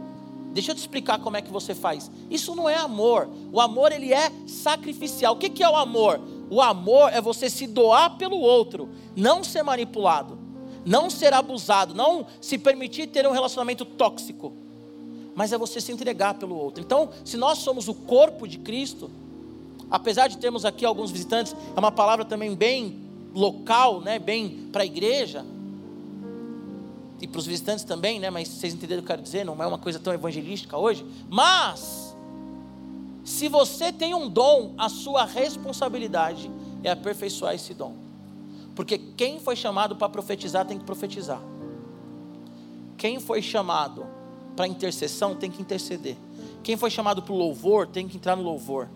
[0.52, 2.10] Deixa eu te explicar como é que você faz.
[2.28, 3.28] Isso não é amor.
[3.52, 5.34] O amor ele é sacrificial.
[5.34, 6.20] O que, que é o amor?
[6.50, 10.36] O amor é você se doar pelo outro, não ser manipulado,
[10.84, 14.52] não ser abusado, não se permitir ter um relacionamento tóxico,
[15.36, 16.82] mas é você se entregar pelo outro.
[16.82, 19.08] Então, se nós somos o corpo de Cristo,
[19.88, 24.82] apesar de termos aqui alguns visitantes, é uma palavra também bem local, né, bem para
[24.82, 25.44] a igreja,
[27.20, 29.62] e para os visitantes também, né, mas vocês entenderam o que eu quero dizer, não
[29.62, 32.16] é uma coisa tão evangelística hoje, mas,
[33.24, 36.50] se você tem um dom, a sua responsabilidade
[36.82, 37.94] é aperfeiçoar esse dom,
[38.74, 41.40] porque quem foi chamado para profetizar tem que profetizar,
[42.98, 44.04] quem foi chamado
[44.56, 46.16] para intercessão tem que interceder,
[46.64, 48.88] quem foi chamado para o louvor tem que entrar no louvor,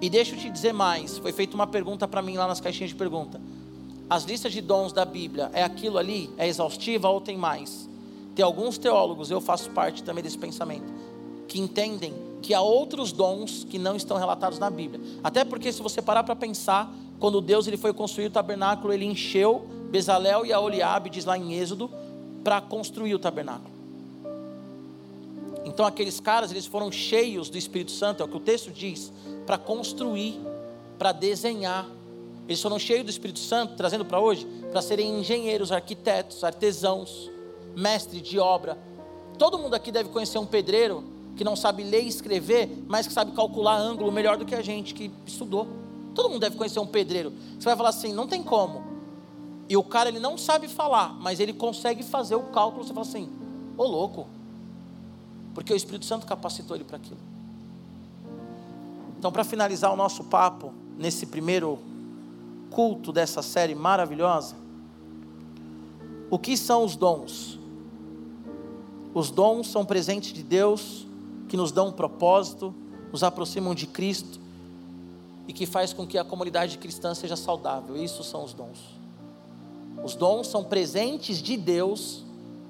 [0.00, 2.90] e deixa eu te dizer mais: foi feita uma pergunta para mim lá nas caixinhas
[2.90, 3.40] de pergunta.
[4.08, 6.30] As listas de dons da Bíblia, é aquilo ali?
[6.36, 7.88] É exaustiva ou tem mais?
[8.34, 10.92] Tem alguns teólogos, eu faço parte também desse pensamento,
[11.48, 15.00] que entendem que há outros dons que não estão relatados na Bíblia.
[15.22, 19.06] Até porque, se você parar para pensar, quando Deus ele foi construir o tabernáculo, ele
[19.06, 21.90] encheu Bezalel e Aoliabe, diz lá em Êxodo,
[22.42, 23.72] para construir o tabernáculo.
[25.64, 29.10] Então aqueles caras, eles foram cheios do Espírito Santo, é o que o texto diz,
[29.46, 30.40] para construir,
[30.98, 31.86] para desenhar.
[32.46, 37.30] Eles foram cheios do Espírito Santo, trazendo para hoje, para serem engenheiros, arquitetos, artesãos,
[37.76, 38.78] mestres de obra.
[39.38, 41.04] Todo mundo aqui deve conhecer um pedreiro
[41.36, 44.62] que não sabe ler e escrever, mas que sabe calcular ângulo melhor do que a
[44.62, 45.66] gente que estudou.
[46.14, 47.32] Todo mundo deve conhecer um pedreiro.
[47.58, 48.84] Você vai falar assim, não tem como.
[49.68, 52.84] E o cara ele não sabe falar, mas ele consegue fazer o cálculo.
[52.84, 53.28] Você fala assim,
[53.76, 54.28] ô louco,
[55.54, 57.33] porque o Espírito Santo capacitou ele para aquilo.
[59.24, 61.78] Então, para finalizar o nosso papo, nesse primeiro
[62.68, 64.54] culto dessa série maravilhosa,
[66.28, 67.58] o que são os dons?
[69.14, 71.06] Os dons são presentes de Deus
[71.48, 72.74] que nos dão um propósito,
[73.10, 74.38] nos aproximam de Cristo
[75.48, 77.96] e que faz com que a comunidade cristã seja saudável.
[77.96, 78.78] Isso são os dons.
[80.04, 82.22] Os dons são presentes de Deus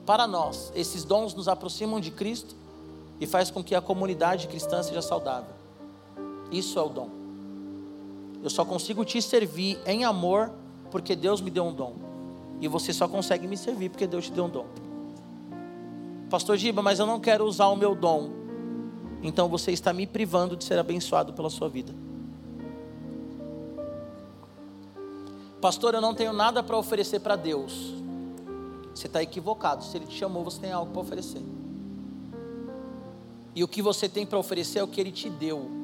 [0.07, 0.71] para nós.
[0.77, 2.55] Esses dons nos aproximam de Cristo
[3.21, 5.64] e faz com que a comunidade cristã seja saudável.
[6.55, 7.11] Isso é o dom.
[8.43, 10.53] Eu só consigo te servir em amor
[10.91, 11.95] porque Deus me deu um dom.
[12.61, 14.67] E você só consegue me servir porque Deus te deu um dom.
[16.31, 18.31] Pastor Giba, mas eu não quero usar o meu dom.
[19.23, 21.93] Então você está me privando de ser abençoado pela sua vida.
[25.61, 27.95] Pastor, eu não tenho nada para oferecer para Deus.
[28.95, 29.83] Você está equivocado.
[29.83, 31.43] Se Ele te chamou, você tem algo para oferecer.
[33.55, 35.84] E o que você tem para oferecer é o que Ele te deu.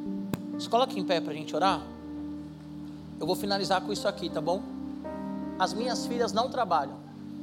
[0.61, 1.81] Se coloca em pé para a gente orar.
[3.19, 4.63] Eu vou finalizar com isso aqui, tá bom?
[5.59, 6.97] As minhas filhas não trabalham.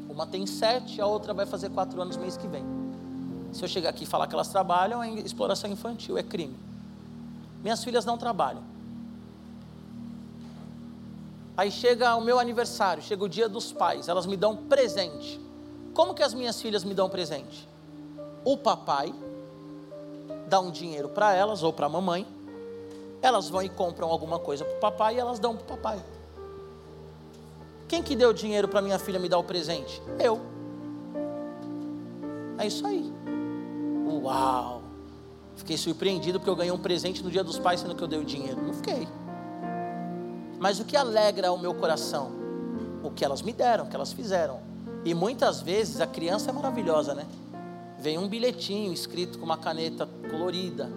[0.08, 2.64] Uma tem sete, a outra vai fazer quatro anos mês que vem.
[3.52, 6.56] Se eu chegar aqui e falar que elas trabalham, é exploração infantil, é crime.
[7.64, 8.62] Minhas filhas não trabalham.
[11.58, 15.42] Aí chega o meu aniversário, chega o dia dos pais, elas me dão presente.
[15.92, 17.68] Como que as minhas filhas me dão presente?
[18.46, 19.12] O papai
[20.48, 22.28] dá um dinheiro para elas ou para a mamãe,
[23.28, 26.00] elas vão e compram alguma coisa para o papai e elas dão para o papai.
[27.88, 30.02] Quem que deu dinheiro para minha filha me dar o presente?
[30.20, 30.42] Eu.
[32.58, 33.14] É isso aí.
[34.24, 34.82] Uau!
[35.56, 38.20] Fiquei surpreendido porque eu ganhei um presente no dia dos pais, sendo que eu dei
[38.20, 38.62] o dinheiro.
[38.62, 39.08] Não fiquei.
[40.60, 42.32] Mas o que alegra o meu coração?
[43.04, 44.60] O que elas me deram, o que elas fizeram.
[45.06, 47.26] E muitas vezes a criança é maravilhosa, né?
[48.00, 50.90] Vem um bilhetinho escrito com uma caneta colorida.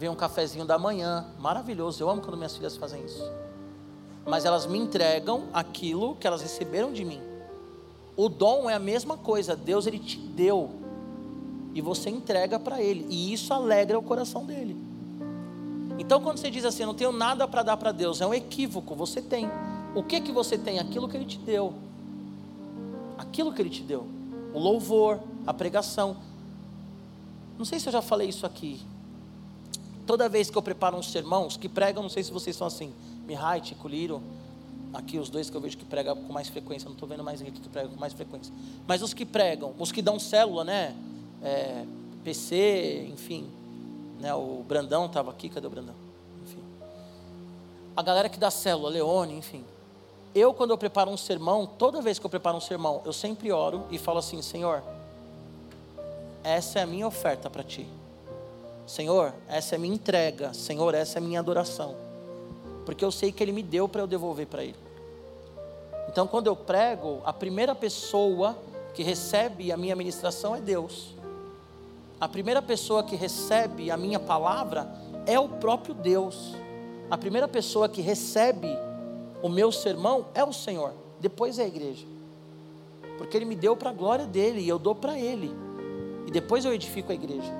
[0.00, 1.26] Vem um cafezinho da manhã.
[1.38, 2.02] Maravilhoso.
[2.02, 3.22] Eu amo quando minhas filhas fazem isso.
[4.24, 7.20] Mas elas me entregam aquilo que elas receberam de mim.
[8.16, 9.54] O dom é a mesma coisa.
[9.54, 10.70] Deus ele te deu
[11.74, 14.74] e você entrega para ele, e isso alegra o coração dele.
[15.98, 18.32] Então, quando você diz assim, eu não tenho nada para dar para Deus, é um
[18.32, 18.94] equívoco.
[18.96, 19.48] Você tem.
[19.94, 20.78] O que que você tem?
[20.78, 21.74] Aquilo que Ele te deu.
[23.18, 24.06] Aquilo que Ele te deu.
[24.54, 26.16] O louvor, a pregação.
[27.58, 28.80] Não sei se eu já falei isso aqui.
[30.10, 32.92] Toda vez que eu preparo uns sermãos que pregam, não sei se vocês são assim,
[33.28, 34.20] Mihai, Tico Liro,
[34.92, 37.38] aqui os dois que eu vejo que pregam com mais frequência, não estou vendo mais
[37.38, 38.52] ninguém que prega com mais frequência.
[38.88, 40.96] Mas os que pregam, os que dão célula, né?
[41.40, 41.84] É,
[42.24, 43.48] PC, enfim,
[44.18, 44.34] né?
[44.34, 45.94] O Brandão estava aqui, cadê o Brandão?
[46.42, 46.58] Enfim.
[47.96, 49.64] A galera que dá célula, Leone, enfim.
[50.34, 53.52] Eu, quando eu preparo um sermão, toda vez que eu preparo um sermão, eu sempre
[53.52, 54.82] oro e falo assim: Senhor,
[56.42, 57.86] essa é a minha oferta para ti.
[58.90, 60.52] Senhor, essa é minha entrega.
[60.52, 61.94] Senhor, essa é minha adoração.
[62.84, 64.74] Porque eu sei que Ele me deu para eu devolver para Ele.
[66.08, 68.58] Então, quando eu prego, a primeira pessoa
[68.92, 71.14] que recebe a minha ministração é Deus.
[72.20, 74.92] A primeira pessoa que recebe a minha palavra
[75.24, 76.56] é o próprio Deus.
[77.08, 78.68] a primeira pessoa que recebe
[79.42, 82.06] o meu sermão é o Senhor, depois é a igreja.
[83.18, 85.52] Porque Ele me deu para a glória dele e eu dou para Ele.
[86.26, 87.59] E depois eu edifico a igreja.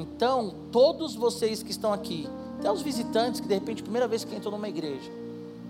[0.00, 2.26] Então, todos vocês que estão aqui,
[2.58, 5.12] até os visitantes que de repente, primeira vez que entram numa igreja,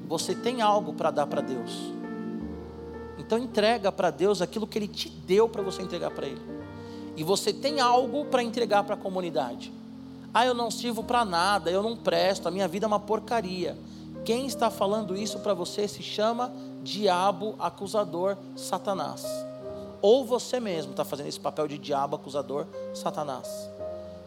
[0.06, 1.92] você tem algo para dar para Deus.
[3.18, 6.40] Então entrega para Deus aquilo que Ele te deu para você entregar para Ele.
[7.16, 9.72] E você tem algo para entregar para a comunidade.
[10.32, 13.76] Ah, eu não sirvo para nada, eu não presto, a minha vida é uma porcaria.
[14.24, 16.52] Quem está falando isso para você se chama
[16.84, 19.24] diabo acusador Satanás.
[20.00, 22.64] Ou você mesmo está fazendo esse papel de diabo acusador
[22.94, 23.68] Satanás.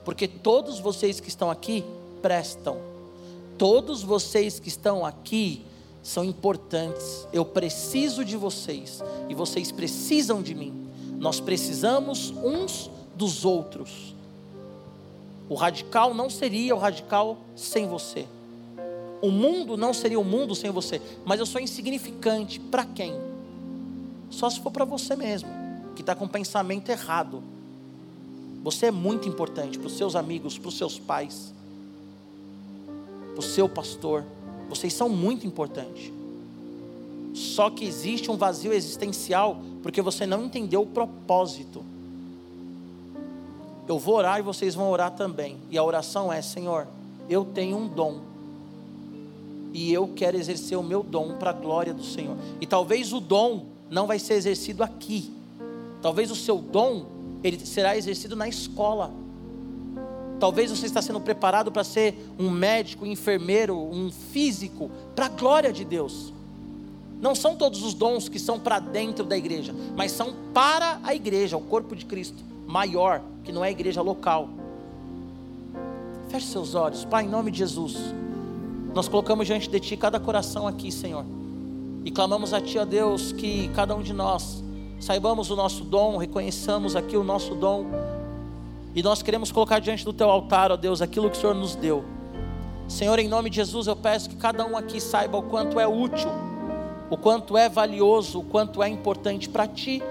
[0.04, 1.84] Porque todos vocês que estão aqui
[2.22, 2.78] prestam.
[3.58, 5.66] Todos vocês que estão aqui
[6.02, 7.28] são importantes.
[7.32, 10.90] Eu preciso de vocês e vocês precisam de mim.
[11.18, 14.14] Nós precisamos uns dos outros.
[15.48, 18.26] O radical não seria o radical sem você.
[19.22, 21.02] O mundo não seria o mundo sem você.
[21.24, 23.14] Mas eu sou insignificante para quem?
[24.30, 25.50] Só se for para você mesmo,
[25.96, 27.44] que está com o pensamento errado.
[28.64, 31.54] Você é muito importante para os seus amigos, para os seus pais,
[33.34, 34.24] para o seu pastor
[34.74, 36.12] vocês são muito importantes.
[37.34, 41.84] Só que existe um vazio existencial porque você não entendeu o propósito.
[43.88, 45.58] Eu vou orar e vocês vão orar também.
[45.70, 46.88] E a oração é: Senhor,
[47.30, 48.22] eu tenho um dom.
[49.74, 52.38] E eu quero exercer o meu dom para a glória do Senhor.
[52.62, 55.32] E talvez o dom não vai ser exercido aqui.
[56.02, 57.06] Talvez o seu dom
[57.44, 59.12] ele será exercido na escola.
[60.40, 65.30] Talvez você está sendo preparado para ser um médico, um enfermeiro, um físico, para a
[65.30, 66.34] glória de Deus.
[67.22, 71.14] Não são todos os dons que são para dentro da igreja, mas são para a
[71.14, 74.50] igreja, o corpo de Cristo, maior, que não é a igreja local.
[76.30, 77.96] Feche seus olhos, Pai, em nome de Jesus.
[78.94, 81.26] Nós colocamos diante de Ti cada coração aqui, Senhor.
[82.04, 84.64] E clamamos a Ti, ó Deus, que cada um de nós
[85.04, 87.86] saibamos o nosso dom, reconheçamos aqui o nosso dom
[88.96, 91.76] e nós queremos colocar diante do teu altar, ó Deus, aquilo que o Senhor nos
[91.76, 92.06] deu.
[92.88, 95.88] Senhor, em nome de Jesus, eu peço que cada um aqui saiba o quanto é
[95.88, 96.30] útil,
[97.10, 100.02] o quanto é valioso, o quanto é importante para ti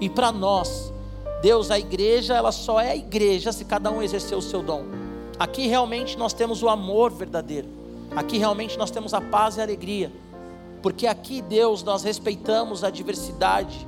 [0.00, 0.92] e para nós.
[1.40, 4.84] Deus, a igreja, ela só é igreja se cada um exercer o seu dom.
[5.38, 7.68] Aqui realmente nós temos o amor verdadeiro.
[8.14, 10.12] Aqui realmente nós temos a paz e a alegria.
[10.82, 13.86] Porque aqui, Deus, nós respeitamos a diversidade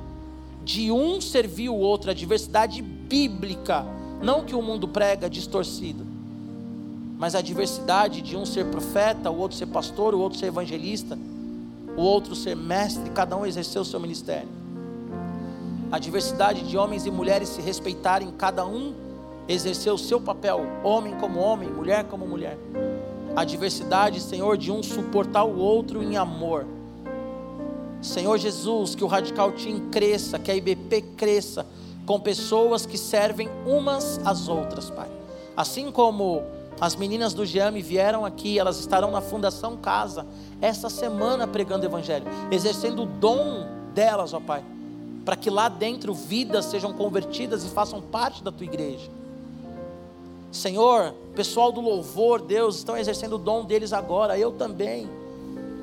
[0.65, 3.85] de um servir o outro, a diversidade bíblica
[4.21, 6.03] não que o mundo prega distorcido,
[7.19, 11.17] mas a diversidade de um ser profeta, o outro ser pastor, o outro ser evangelista,
[11.95, 14.49] o outro ser mestre, cada um exercer o seu ministério.
[15.91, 18.93] A diversidade de homens e mulheres se respeitarem, cada um
[19.47, 22.57] exercer o seu papel, homem como homem, mulher como mulher.
[23.35, 26.65] A diversidade, Senhor, de um suportar o outro em amor.
[28.05, 31.65] Senhor Jesus, que o Radical Team cresça, que a IBP cresça,
[32.05, 35.09] com pessoas que servem umas às outras, Pai.
[35.57, 36.43] Assim como
[36.79, 40.25] as meninas do Giame vieram aqui, elas estarão na Fundação Casa
[40.61, 44.63] essa semana pregando Evangelho, exercendo o dom delas, ó Pai,
[45.23, 49.09] para que lá dentro vidas sejam convertidas e façam parte da tua igreja.
[50.51, 55.09] Senhor, pessoal do louvor, Deus, estão exercendo o dom deles agora, eu também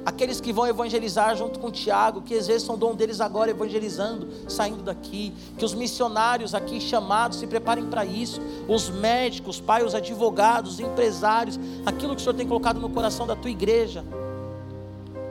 [0.04, 4.82] aqueles que vão evangelizar junto com Tiago, que exerçam o dom deles agora evangelizando, saindo
[4.82, 10.74] daqui, que os missionários aqui chamados se preparem para isso, os médicos, pai, os advogados,
[10.74, 14.04] os empresários, aquilo que o Senhor tem colocado no coração da tua igreja.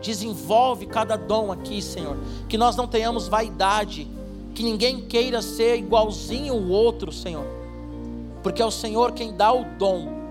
[0.02, 2.18] Desenvolve cada dom aqui, Senhor,
[2.48, 4.08] que nós não tenhamos vaidade,
[4.56, 7.46] que ninguém queira ser igualzinho o outro, Senhor,
[8.42, 10.22] porque é o Senhor quem dá o dom.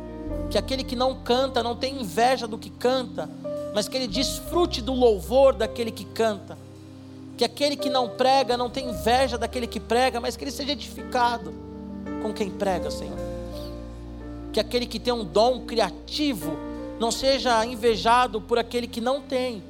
[0.49, 3.31] Que aquele que não canta não tem inveja do que canta,
[3.75, 6.59] mas que ele desfrute do louvor daquele que canta.
[7.37, 10.73] Que aquele que não prega não tenha inveja daquele que prega, mas que ele seja
[10.73, 11.55] edificado
[12.23, 13.17] com quem prega, Senhor.
[14.53, 16.53] Que aquele que tem um dom criativo
[16.99, 19.63] não seja invejado por aquele que não tem,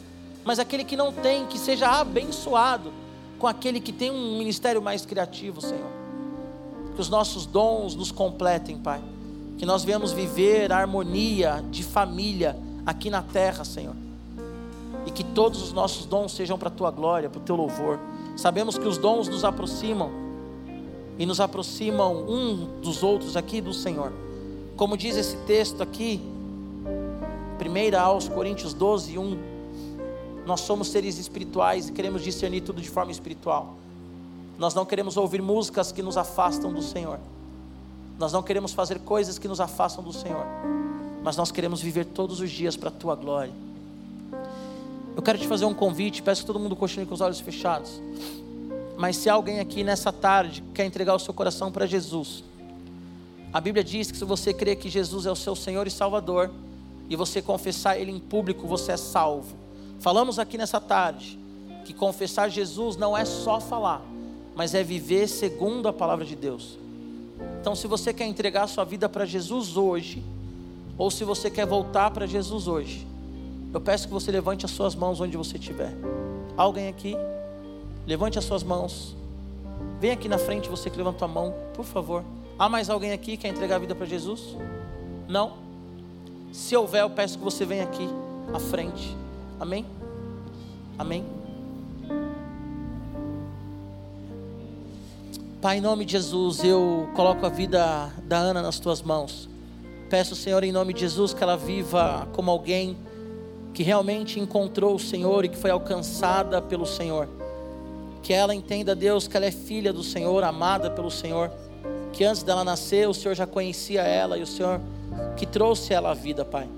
[0.45, 2.93] mas aquele que não tem, que seja abençoado
[3.39, 5.91] com aquele que tem um ministério mais criativo, Senhor.
[6.95, 9.01] Que os nossos dons nos completem, Pai.
[9.59, 13.95] Que nós venhamos viver a harmonia de família aqui na terra, Senhor.
[15.07, 17.99] E que todos os nossos dons sejam para a tua glória, para o teu louvor.
[18.37, 20.11] Sabemos que os dons nos aproximam
[21.19, 24.13] e nos aproximam um dos outros aqui do Senhor.
[24.77, 26.21] Como diz esse texto aqui,
[27.61, 29.39] 1 aos Coríntios 12, 1.
[30.47, 33.75] Nós somos seres espirituais e queremos discernir tudo de forma espiritual.
[34.59, 37.19] Nós não queremos ouvir músicas que nos afastam do Senhor.
[38.19, 40.45] Nós não queremos fazer coisas que nos afastam do Senhor
[41.23, 43.53] mas nós queremos viver todos os dias para a tua glória.
[45.17, 48.01] Eu quero te fazer um convite, peço que todo mundo continue com os olhos fechados.
[48.97, 52.45] Mas se alguém aqui nessa tarde quer entregar o seu coração para Jesus,
[53.53, 56.51] a Bíblia diz que se você crer que Jesus é o seu Senhor e Salvador,
[57.09, 59.57] e você confessar Ele em público, você é salvo.
[59.99, 61.39] Falamos aqui nessa tarde
[61.85, 64.01] que confessar Jesus não é só falar,
[64.55, 66.79] mas é viver segundo a palavra de Deus.
[67.61, 70.23] Então, se você quer entregar sua vida para Jesus hoje,
[71.01, 73.07] ou se você quer voltar para Jesus hoje,
[73.73, 75.97] eu peço que você levante as suas mãos onde você estiver.
[76.59, 77.17] Alguém aqui?
[78.07, 79.17] Levante as suas mãos.
[79.99, 82.23] Vem aqui na frente, você que levantou a mão, por favor.
[82.59, 84.59] Há mais alguém aqui que quer entregar a vida para Jesus?
[85.27, 85.55] Não?
[86.53, 88.07] Se houver, eu peço que você venha aqui
[88.53, 89.17] à frente.
[89.59, 89.87] Amém?
[90.99, 91.25] Amém?
[95.63, 99.49] Pai, em nome de Jesus, eu coloco a vida da Ana nas tuas mãos.
[100.11, 102.97] Peço, Senhor, em nome de Jesus, que ela viva como alguém
[103.73, 107.29] que realmente encontrou o Senhor e que foi alcançada pelo Senhor.
[108.21, 111.49] Que ela entenda, Deus, que ela é filha do Senhor, amada pelo Senhor.
[112.13, 114.81] Que antes dela nascer, o Senhor já conhecia ela e o Senhor
[115.37, 116.69] que trouxe ela à vida, Pai.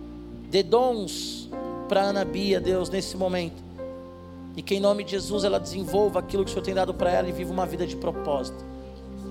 [0.50, 1.48] Dê dons
[1.88, 3.64] para Ana Bia, Deus, nesse momento.
[4.54, 7.10] E que em nome de Jesus ela desenvolva aquilo que o Senhor tem dado para
[7.10, 8.62] ela e viva uma vida de propósito.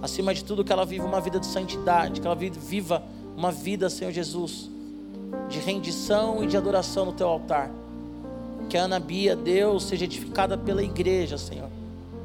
[0.02, 3.04] Acima de tudo, que ela viva uma vida de santidade, que ela viva
[3.36, 4.69] uma vida, Senhor Jesus,
[5.49, 7.71] de rendição e de adoração no teu altar.
[8.69, 11.69] Que a Ana Bia, Deus, seja edificada pela igreja, Senhor.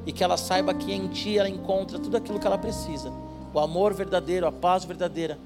[0.05, 3.13] E que ela saiba que em Ti ela encontra tudo aquilo que ela precisa:
[3.53, 5.39] o amor verdadeiro, a paz verdadeira,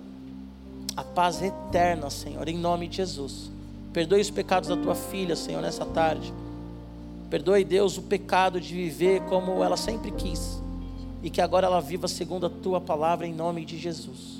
[0.97, 3.51] a paz eterna, Senhor, em nome de Jesus.
[3.93, 6.33] Perdoe os pecados da tua filha, Senhor, nessa tarde.
[7.31, 10.61] Perdoe, Deus, o pecado de viver como ela sempre quis.
[11.23, 14.40] E que agora ela viva segundo a tua palavra, em nome de Jesus.